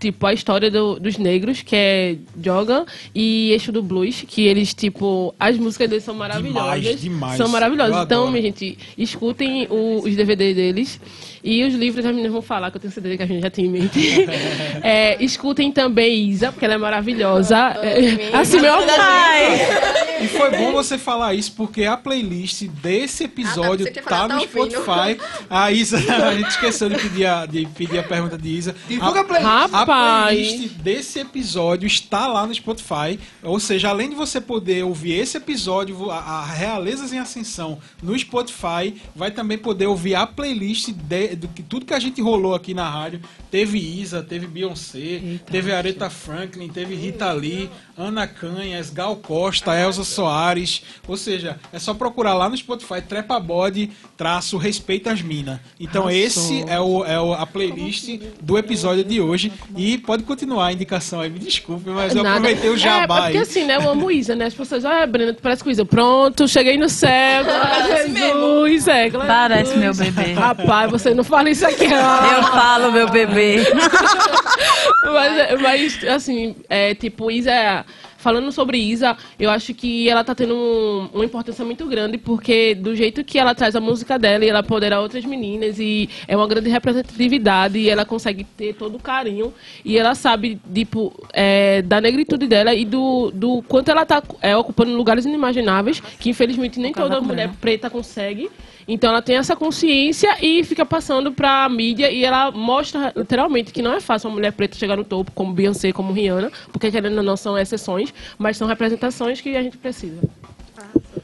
[0.00, 4.72] Tipo, a história do- dos negros, que é Joga e Eixo do Blues, que eles,
[4.72, 6.80] tipo, as músicas deles são maravilhosas.
[6.82, 7.36] Demais, demais.
[7.36, 7.96] São maravilhosas.
[7.96, 10.98] Eu Então, minha gente, escutem o- os DVD deles.
[11.44, 13.50] E os livros as meninas vão falar, que eu tenho certeza que a gente já
[13.50, 14.00] tem em mente.
[14.82, 17.56] É, escutem também Isa, porque ela é maravilhosa.
[17.82, 20.09] É, assim, meu pai!
[20.20, 24.28] E foi bom você falar isso, porque a playlist desse episódio Ah, tá, tá no
[24.28, 24.70] tá ouvindo.
[24.70, 25.20] Spotify.
[25.48, 28.74] A Isa, a gente esqueceu de pedir a, de pedir a pergunta de Isa.
[28.88, 29.74] Divulga a playlist.
[29.74, 33.18] A playlist desse episódio está lá no Spotify.
[33.42, 38.18] Ou seja, além de você poder ouvir esse episódio, a, a Realezas em Ascensão, no
[38.18, 42.54] Spotify, vai também poder ouvir a playlist de, do que tudo que a gente rolou
[42.54, 43.20] aqui na rádio.
[43.50, 50.04] Teve Isa, teve Beyoncé, teve Aretha Franklin, teve Rita Lee, Ana Canhas, Gal Costa, Elza
[50.10, 50.82] Soares.
[51.08, 55.60] Ou seja, é só procurar lá no Spotify Trepa Bode, traço Respeita as Mina.
[55.78, 58.08] Então esse é, o, é o- a playlist
[58.40, 59.52] do episódio de hoje.
[59.76, 62.36] E pode continuar a indicação aí, me desculpe, mas eu Nada.
[62.36, 63.42] aproveitei o É, jabá porque aí.
[63.42, 63.76] assim, né?
[63.76, 64.46] Eu amo Isa, né?
[64.46, 65.84] As pessoas, ah, Brenda, tu parece com Isa.
[65.84, 67.44] Pronto, cheguei no céu.
[67.48, 69.98] a Jesus, é, glória a Parece Jesus.
[69.98, 70.32] meu bebê.
[70.32, 72.26] Rapaz, você não fala isso aqui, não.
[72.26, 73.56] Eu falo, meu bebê.
[75.04, 77.84] mas, mas, assim, é, tipo, Isa,
[78.20, 82.74] falando sobre Isa, eu acho que ela tá tendo um- uma importância muito grande, porque
[82.74, 86.36] do jeito que ela traz a música dela e ela empodera outras meninas, e é
[86.36, 89.52] uma grande representatividade, e ela consegue ter todo o carinho,
[89.84, 94.54] e ela sabe, tipo, é, da negritude dela e do, do quanto ela tá é,
[94.56, 98.50] ocupando lugares inimagináveis, que infelizmente nem toda mulher preta consegue.
[98.92, 103.80] Então ela tem essa consciência e fica passando pra mídia e ela mostra literalmente que
[103.80, 107.18] não é fácil uma mulher preta chegar no topo, como Beyoncé, como Rihanna, porque querendo
[107.18, 110.20] ou não são exceções, mas são representações que a gente precisa.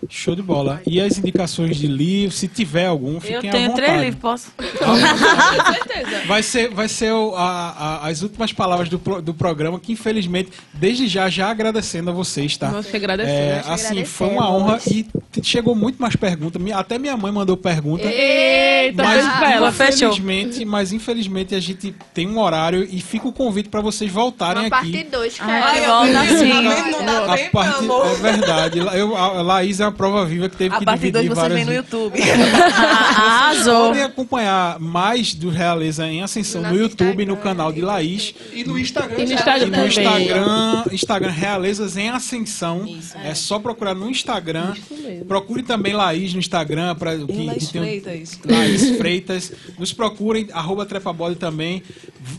[0.08, 0.80] Show de bola.
[0.86, 3.86] E as indicações de livro, se tiver algum, Eu fiquem à tenho vontade.
[3.86, 4.52] três livros, posso?
[4.56, 4.96] Com
[5.72, 6.26] certeza.
[6.26, 9.92] Vai ser, vai ser o- a- a- as últimas palavras do, pro- do programa, que
[9.92, 12.70] infelizmente, desde já, já agradecendo a vocês, tá?
[12.70, 13.38] Nós que agradecemos.
[13.38, 15.06] É, assim, foi uma honra e
[15.42, 16.60] chegou muito mais perguntas.
[16.74, 18.04] Até minha mãe mandou pergunta.
[18.06, 19.72] Eita, Mas ela.
[19.72, 20.08] fechou.
[20.10, 24.64] infelizmente, mas infelizmente a gente tem um horário e fica o convite para vocês voltarem
[24.64, 25.10] Uma parte aqui.
[25.10, 25.72] 2, Ai, cara.
[25.80, 26.52] que volta assim.
[26.52, 28.78] Não dá A tempo, parte, é verdade.
[28.78, 31.40] Eu, a Laís é uma prova viva que teve A que parte 2 dividir você
[31.40, 32.18] várias vem no YouTube.
[32.22, 33.86] Arrasou.
[33.88, 38.34] Podem acompanhar mais do Realeza em Ascensão no, No YouTube, no canal de Laís.
[38.52, 39.22] E no Instagram.
[39.22, 39.86] E no Instagram E no.
[39.86, 42.86] Instagram, Instagram Realezas em Ascensão.
[42.86, 43.16] Isso.
[43.18, 44.74] É só procurar no Instagram.
[45.26, 46.94] Procure também Laís no Instagram.
[46.94, 48.38] Pra, que, Laís que tem um- Freitas.
[48.44, 49.52] Laís Freitas.
[49.78, 51.82] Nos procurem, arroba Trepabode também.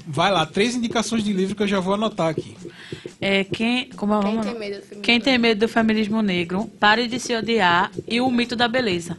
[0.08, 2.56] Vai lá, três indicações de livro que eu já vou anotar aqui.
[3.20, 5.02] É, quem, como é o Quem tem medo do feminismo?
[5.02, 9.18] Quem tem medo do feminismo negro, pare de se odiar e o mito da beleza.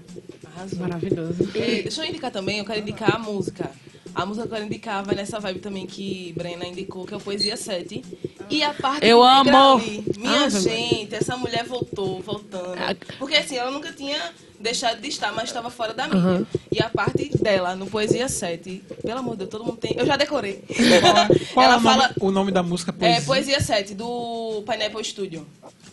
[0.57, 0.79] Arrasou.
[0.81, 1.51] Maravilhoso.
[1.55, 3.71] E deixa eu indicar também, eu quero indicar a música.
[4.15, 7.17] A música que eu quero indicar vai nessa vibe também que Brena indicou, que é
[7.17, 8.03] o Poesia 7.
[8.51, 9.79] E a parte Eu do amo.
[10.17, 12.79] Minha Ave gente, essa mulher voltou, voltando.
[12.79, 12.97] Ah.
[13.19, 14.19] Porque assim, ela nunca tinha
[14.61, 16.47] deixado de estar, mas estava fora da mídia.
[16.71, 19.95] E a parte dela, no Poesia 7, pelo amor de Deus, todo mundo tem.
[19.97, 20.63] Eu já decorei.
[21.55, 22.15] Qual ela é o nome, fala.
[22.21, 22.95] o nome da música?
[23.01, 25.47] É Poesia 7, do Pineapple Studio.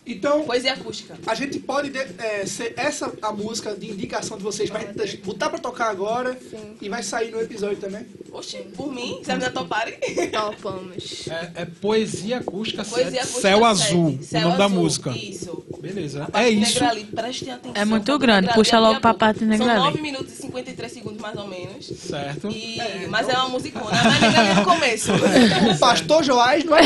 [0.07, 1.17] Então, Poesia acústica.
[1.25, 5.49] a gente pode de- é, ser essa a música de indicação de vocês deix- botar
[5.49, 6.37] pra tocar agora
[6.79, 8.05] e vai sair no episódio também.
[8.31, 9.95] Oxi, por mim, se a menina toparem.
[10.31, 11.27] Topamos.
[11.27, 14.77] É, é Poesia Acústica, Poesia 7, acústica Céu 7, Azul, Céu o nome da Azul,
[14.77, 15.09] música.
[15.11, 15.65] Isso.
[15.81, 16.27] Beleza.
[16.31, 16.83] A É isso.
[16.83, 17.71] Atenção.
[17.73, 19.25] É muito grande, puxa é logo pra boca.
[19.25, 19.73] parte Negrali.
[19.73, 21.85] São 9 minutos e 53 segundos, mais ou menos.
[21.85, 22.49] Certo.
[22.49, 22.79] E,
[23.09, 23.85] mas é uma musicona.
[24.03, 25.11] Mas Negrali no começo.
[25.75, 26.81] O pastor Joás não é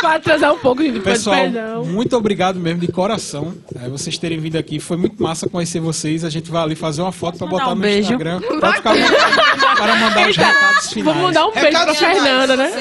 [0.00, 1.36] Para atrasar um pouco, gente, Pessoal,
[1.84, 3.54] muito obrigado mesmo de coração.
[3.82, 4.78] é, vocês terem vindo aqui.
[4.80, 6.24] Foi muito massa conhecer vocês.
[6.24, 8.00] A gente vai ali fazer uma foto pra mandar botar um no beijo.
[8.12, 8.40] Instagram.
[8.40, 8.94] Pode ficar
[9.76, 11.04] para mandar os recados finais.
[11.04, 12.72] Vamos mandar um beijo pra Recado Fernanda, né?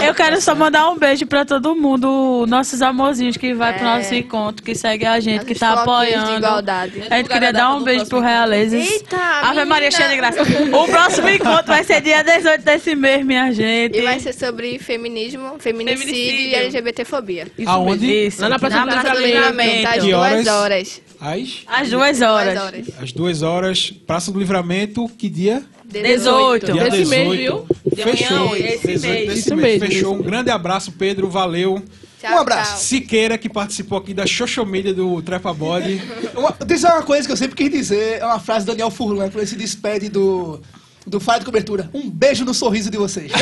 [0.00, 0.04] A.
[0.06, 3.96] Eu quero só mandar um beijo pra todo mundo, nossos amorzinhos que vai pro É.
[3.96, 6.36] nosso encontro, que segue a gente, que tá floquinhos de apoiando.
[6.46, 7.02] igualdade.
[7.10, 8.90] A gente queria dar um beijo pro Realezes.
[8.90, 10.42] Eita, Ave Maria cheia de graça.
[10.42, 13.98] O próximo encontro vai ser dia 18 desse mês, minha gente.
[13.98, 16.40] E vai ser sobre feminismo, feminicídio, Feminicídio.
[16.50, 17.46] e LGBTfobia.
[17.58, 18.26] Isso Aonde?
[18.26, 18.42] isso.
[18.42, 19.88] Lá na Praça do Praça do Livramento.
[19.88, 21.02] Às duas horas?
[21.20, 22.58] Às, Às duas horas.
[23.00, 25.62] Às duas horas, Praça do Livramento, que dia?
[25.84, 26.72] 18.
[26.72, 27.66] Dia Desse mês, viu?
[27.86, 28.50] De amanhã, Fechou.
[28.50, 28.62] hoje.
[28.64, 29.82] Esse 18 mês.
[29.82, 30.14] Fechou.
[30.14, 31.28] Um grande abraço, Pedro.
[31.30, 31.82] Valeu.
[32.26, 32.70] Tchau, Um abraço.
[32.72, 32.80] tchau.
[32.80, 34.24] Siqueira, que participou aqui da
[34.66, 36.02] media do Trepa Body.
[36.36, 36.52] Uma,
[36.94, 39.46] uma coisa que eu sempre quis dizer, é uma frase do Daniel Furlan, quando ele
[39.46, 40.60] se despede do,
[41.06, 41.88] do Fala de Cobertura.
[41.94, 43.32] Um beijo no sorriso de vocês.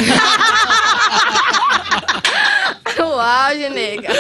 [3.05, 4.09] O auge, nega.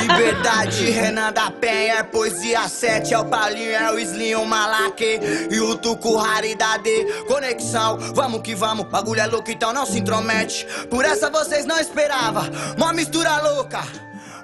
[0.00, 5.18] Liberdade, Renan da Penha, é poesia 7, é o Paulinho, é o Slim, o Malaque
[5.50, 6.90] e o Tuco, raridade,
[7.26, 11.78] conexão, vamos que vamos, bagulho é louco, então não se intromete, por essa vocês não
[11.78, 12.44] esperavam,
[12.76, 13.82] uma mistura louca,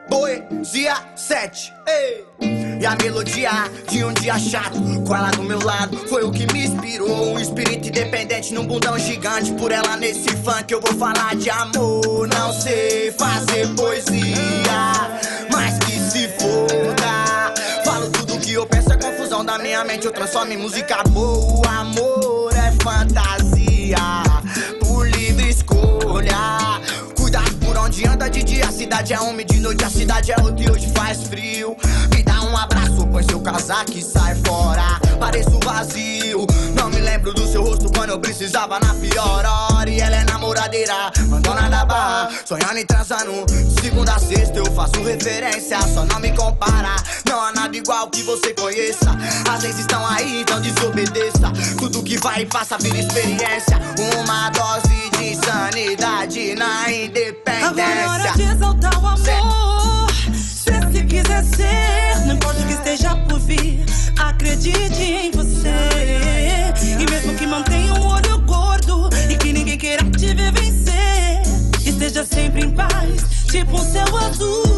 [0.09, 2.62] poesia 7, ei.
[2.83, 4.77] E a melodia de um dia chato,
[5.07, 7.33] com ela do meu lado, foi o que me inspirou.
[7.33, 9.53] Um espírito independente num bundão gigante.
[9.53, 12.27] Por ela nesse funk eu vou falar de amor.
[12.27, 15.21] Não sei fazer poesia,
[15.53, 17.55] mas que se foda.
[17.85, 20.05] Falo tudo que eu penso, é confusão da minha mente.
[20.05, 21.63] Eu transformo em música boa.
[21.69, 23.97] Amor é fantasia,
[28.07, 30.91] Anda de dia, a cidade é uma, de noite a cidade é outra e hoje
[30.95, 31.77] faz frio.
[32.15, 35.01] Me dá um abraço, põe seu casaco e sai fora.
[35.19, 39.91] Pareço vazio, não me lembro do seu rosto quando eu precisava na pior hora.
[39.91, 42.31] E ela é namoradeira, mandona da barra.
[42.45, 43.47] Sonhando e transando.
[43.81, 45.81] Segunda a sexta eu faço referência.
[45.93, 46.97] Só não me compara.
[47.29, 49.11] Não há nada igual que você conheça.
[49.51, 51.53] As leis estão aí, então desobedeça.
[51.79, 53.81] Tudo que vai e passa vira experiência.
[54.21, 57.69] Uma dose de sanidade na independência.
[57.69, 60.11] Agora é hora de exaltar o amor.
[60.35, 63.85] Se se quiser ser, não importa o que esteja por vir,
[64.19, 65.69] acredite em você.
[66.99, 71.43] E mesmo que mantenha um olho gordo e que ninguém queira te ver vencer,
[71.87, 74.72] esteja sempre em paz, tipo um céu azul.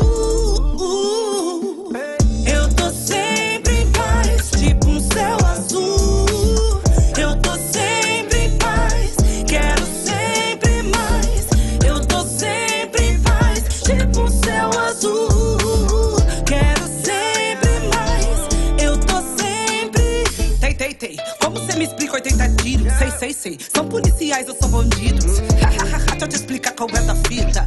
[23.25, 23.59] Sei, sei.
[23.75, 25.25] São policiais, eu sou bandidos.
[25.25, 27.64] Deixa eu te explicar qual é da fita.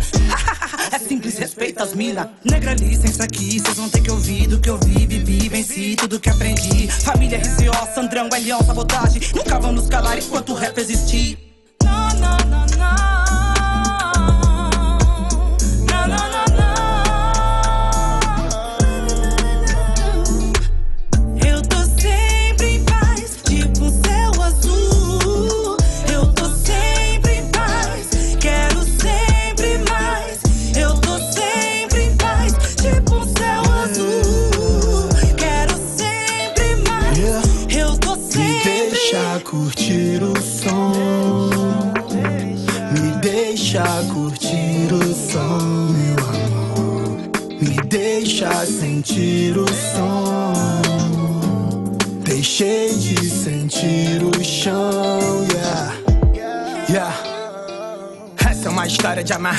[0.91, 2.31] É simples, respeita as mina.
[2.43, 6.19] Negra, licença aqui, vocês vão ter que ouvir do que eu vi, bebi, venci tudo
[6.19, 6.87] que aprendi.
[6.87, 9.19] Família RZO, Sandrão, Elião, sabotagem.
[9.35, 11.39] Nunca vão nos calar enquanto o rap existir.
[11.83, 12.66] Não, não, não.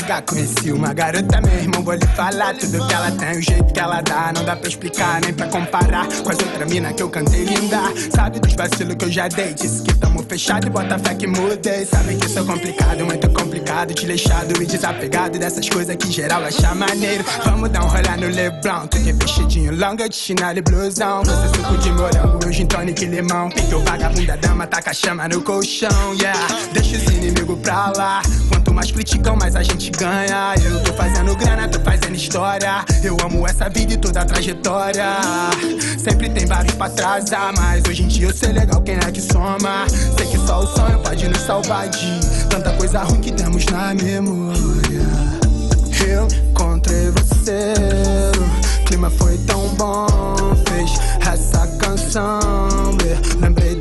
[0.09, 2.55] Conheci uma garota, meu irmão, vou lhe falar.
[2.55, 4.33] Tudo que ela tem, o jeito que ela dá.
[4.35, 7.79] Não dá pra explicar, nem pra comparar com as outras minas que eu cantei linda.
[8.15, 9.53] Sabe dos vacilos que eu já dei?
[9.53, 11.85] Disse que tamo fechado e bota fé que mudei.
[11.85, 13.93] Sabe que sou complicado, muito complicado.
[13.93, 17.23] Desleixado e desapegado dessas coisas que geral acha maneiro.
[17.45, 18.87] Vamos dar um rolê no Leblon.
[18.87, 21.23] Tu que vestidinho longa de chinelo e blusão.
[21.23, 23.51] Você suco de morango, eu gin tônica e limão.
[23.51, 26.49] Pintou vagabunda dama, taca chama no colchão, yeah.
[26.73, 28.23] Deixa os inimigos pra lá.
[28.79, 30.55] Mais criticam, mais a gente ganha.
[30.65, 32.85] Eu tô fazendo grana, tô fazendo história.
[33.03, 35.17] Eu amo essa vida e toda a trajetória.
[35.99, 39.21] Sempre tem vários pra trasar, mas hoje em dia eu sei legal quem é que
[39.21, 39.85] soma.
[40.17, 43.93] Sei que só o sonho pode nos salvar de tanta coisa ruim que temos na
[43.95, 45.09] memória.
[46.07, 47.75] Eu encontrei você,
[48.81, 50.07] o clima foi tão bom,
[50.69, 50.93] fez
[51.27, 52.97] essa canção.
[53.41, 53.75] Lembrei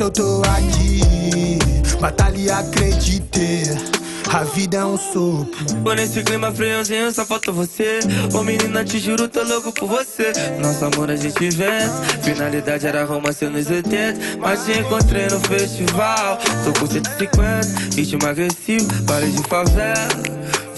[0.00, 1.58] isso eu tô aqui,
[2.00, 3.64] batalha e acreditei.
[4.32, 5.50] A vida é um sopro.
[5.82, 7.98] Por nesse clima friozinho só falta você.
[8.32, 10.32] Ô menina, te juro, tô louco por você.
[10.62, 11.92] Nosso amor a gente vence.
[12.22, 16.38] Finalidade era romance nos 80 Mas te encontrei no festival.
[16.64, 20.08] Tô com 150, ritmo agressivo Baile de favela.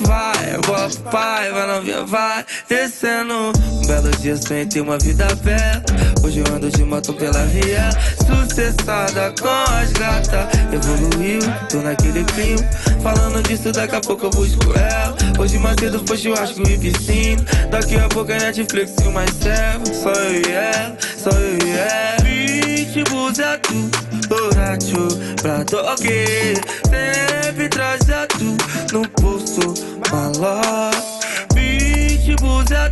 [0.00, 3.52] Vai, boa pai, vai novinha, vai Descendo.
[3.54, 7.90] Um belo dia sem ter uma vida aberta Hoje eu ando de moto pela via
[8.26, 12.62] Sucessada com as gatas Evoluiu, tô naquele clima.
[13.02, 15.16] Falando disso, daqui a pouco eu busco ela.
[15.38, 17.44] Hoje mais cedo foi churrasco e piscina.
[17.70, 21.70] Daqui a pouco é Netflix e mais servo Só eu e ela, só eu e
[21.70, 22.22] ela.
[22.92, 26.54] Pitbull é tu, pra toque.
[26.88, 28.56] Sempre traz a tu
[28.92, 29.74] no pulso,
[30.10, 30.90] maló
[31.54, 32.88] Pitbull é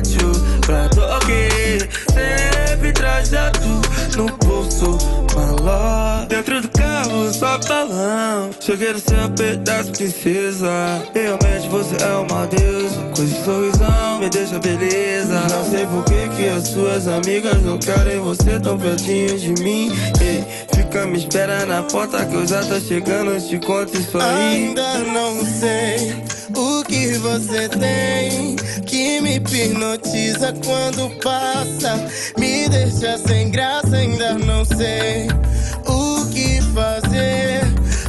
[0.00, 1.53] tu, pra toque
[3.22, 4.98] Tu no pulso,
[5.34, 8.50] maló Dentro do carro, só balão.
[8.60, 10.68] Cheguei no seu pedaço, princesa
[11.14, 12.96] Realmente você é uma deusa.
[13.14, 15.40] Com esse sorrisão, me deixa beleza.
[15.48, 19.92] Não sei por que que as suas amigas não querem você tão pertinho de mim.
[20.20, 20.44] Ei,
[20.74, 23.40] Fica me espera na porta que eu já tô chegando.
[23.40, 24.66] Te conto isso aí.
[24.66, 31.96] Ainda não sei o que você tem que me hipnotiza quando passa,
[32.38, 33.96] me deixa sem graça.
[33.96, 35.28] Ainda não sei
[35.86, 37.60] o que fazer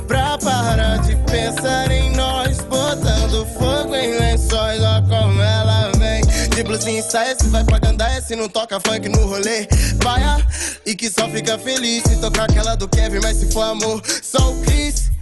[0.08, 4.82] pra parar de pensar em nós, botando fogo em lençóis.
[4.82, 6.22] Ó, como ela vem.
[6.50, 9.68] De blusinha saia, se vai pra gandaia, se não toca funk no rolê.
[10.04, 10.46] Paia,
[10.86, 14.52] e que só fica feliz se tocar aquela do Kevin, mas se for amor, só
[14.52, 15.15] o Chris.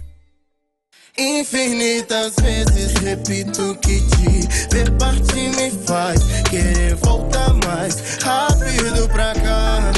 [1.16, 9.92] Infinitas vezes repito que te ver partir me faz querer voltar mais rápido pra cá.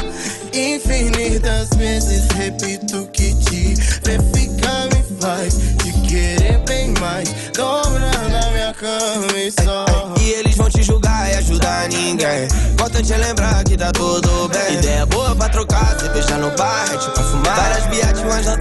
[0.52, 1.95] Infinitas vezes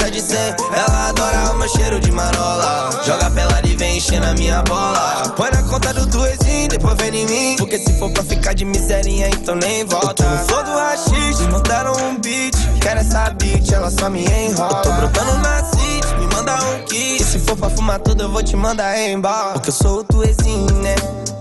[0.09, 0.37] de 100.
[0.73, 2.89] Ela adora o meu cheiro de marola.
[3.03, 5.23] Joga pelada e vem encher na minha bola.
[5.35, 6.44] Põe na conta do vem
[7.25, 7.55] em mim.
[7.57, 10.23] Porque se for pra ficar de miserinha, então nem volta.
[10.23, 12.55] Eu tô no do rachis, me mandaram um beat.
[12.81, 14.77] Quero essa beat, ela só me enrola.
[14.77, 17.23] Eu tô brotando na city, me manda um kit.
[17.23, 19.53] Se for pra fumar tudo, eu vou te mandar embora.
[19.53, 20.95] Porque eu sou o tuezinho, né?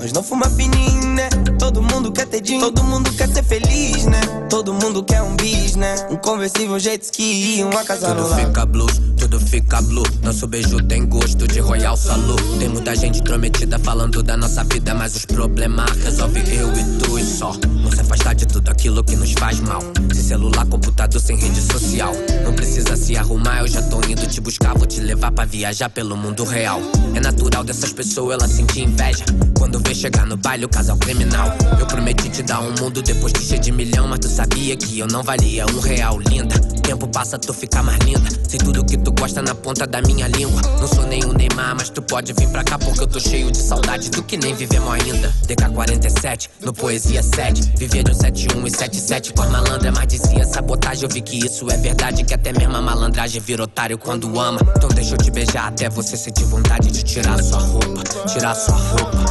[0.05, 1.31] Nós não fuma fininho, né?
[1.59, 4.21] Todo mundo quer ter dinheiro, todo mundo quer ser feliz, né?
[4.51, 5.95] Todo mundo quer um bis, né?
[6.11, 10.05] Um conversível, jeito que uma casa Tudo fica blues, tudo fica blue.
[10.23, 12.37] Nosso beijo tem gosto de Royal Salu.
[12.59, 17.19] Tem muita gente intrometida falando da nossa vida, mas os problemas resolve eu e tu
[17.19, 17.53] e só.
[17.83, 19.81] Não se afastar de tudo aquilo que nos faz mal.
[20.13, 22.13] Sem celular, computador, sem rede social.
[22.45, 24.77] Não precisa se arrumar, eu já tô indo te buscar.
[24.77, 26.81] Vou te levar pra viajar pelo mundo real.
[27.15, 29.25] É natural dessas pessoas ela sentir inveja.
[29.59, 31.49] Quando vê chegar no baile o casal criminal.
[31.79, 34.99] Eu prometi te dar um mundo depois de cheio de milhão, mas tu sabia que
[34.99, 36.59] eu não valia um real, linda.
[36.83, 38.29] Tempo passa, tu fica mais linda.
[38.49, 40.61] Sei tudo que tu gosta na ponta da minha língua.
[40.81, 43.59] Não sou nenhum Neymar, mas tu pode vir pra cá porque eu tô cheio de
[43.59, 45.33] saudade do que nem vivemos ainda.
[45.55, 47.73] DK47, no Poesia 7.
[47.77, 51.05] Vivia de um 71 e 77 com a malandra, mas dizia sabotagem.
[51.05, 54.61] Eu vi que isso é verdade, que até mesmo a malandragem vira otário quando ama.
[54.77, 58.77] Então deixa eu te beijar até você sentir vontade de tirar sua roupa, tirar sua
[58.77, 59.24] roupa.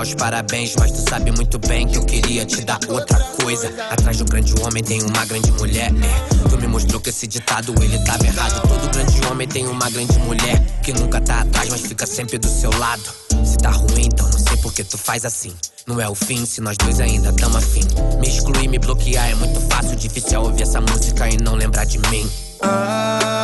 [0.00, 3.68] Dar os parabéns, mas tu sabe muito bem que eu queria te dar outra coisa.
[3.90, 5.90] Atrás do grande homem tem uma grande mulher.
[5.92, 6.48] É.
[6.48, 8.62] Tu me mostrou que esse ditado ele tava errado.
[8.62, 12.48] Todo grande homem tem uma grande mulher que nunca tá atrás, mas fica sempre do
[12.48, 13.02] seu lado.
[13.44, 15.52] Se tá ruim, então não sei por que tu faz assim.
[15.86, 17.84] Não é o fim, se nós dois ainda tamo afim.
[18.20, 19.96] Me excluir, me bloquear é muito fácil.
[19.96, 22.30] Difícil é ouvir essa música e não lembrar de mim.
[22.62, 23.39] Ah,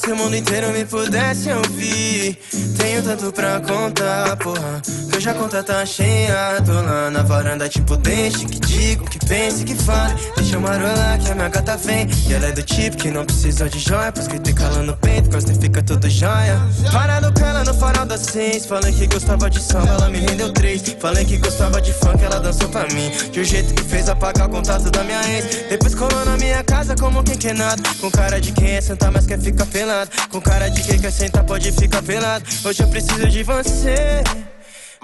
[0.00, 2.38] se o mundo inteiro me pudesse ouvir.
[2.78, 4.80] Tenho tanto pra contar, porra
[5.10, 6.60] Que hoje a conta tá cheia.
[6.64, 10.14] Tô lá na varanda, tipo, deixe que digo Que pense, que fale.
[10.36, 12.08] Deixa eu marolar que a minha gata vem.
[12.26, 14.96] E ela é do tipo que não precisa de joia Pois grita e cala no
[14.96, 16.58] peito, costas fica tudo joia.
[16.90, 18.64] Parado com ela no farol das seis.
[18.64, 20.82] Falei que gostava de samba, ela me rendeu três.
[20.98, 23.10] Falei que gostava de funk, ela dançou pra mim.
[23.30, 25.66] De um jeito que fez apagar o contato da minha ex.
[25.68, 27.82] Depois colou na minha casa como quem quer nada.
[28.00, 29.89] Com cara de quem é sentar, mas quer ficar pelado
[30.30, 32.44] Com cara de quem quer sentar, pode ficar pelado.
[32.64, 34.22] Hoje eu preciso de você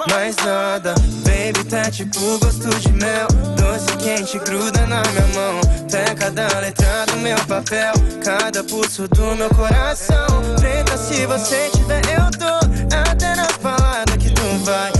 [0.09, 3.27] mais nada, baby, tá tipo gosto de mel.
[3.57, 5.61] Doce quente gruda na minha mão.
[5.91, 7.95] Tá cada letra do meu papel.
[8.23, 10.27] Cada pulso do meu coração.
[10.61, 14.96] Preta, se você tiver, eu tô Até nas palavras que tu vai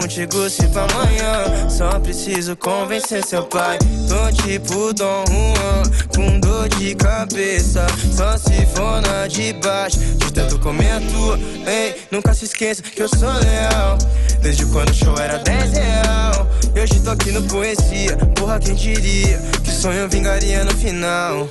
[0.00, 1.68] contigo, se pra amanhã.
[1.68, 3.78] Só preciso convencer seu pai.
[4.08, 5.82] Tô tipo Dom Juan
[6.14, 7.86] Com dor de cabeça.
[8.12, 9.98] Só se for na de baixo.
[9.98, 13.98] De tanto comer a tua Ei, nunca se esqueça que eu sou leal.
[14.40, 16.48] Desde quando o show era 10 real.
[16.74, 18.16] E hoje tô aqui no Poesia.
[18.36, 21.48] Porra, quem diria Que sonho vingaria no final?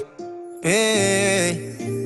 [0.64, 2.05] Ei,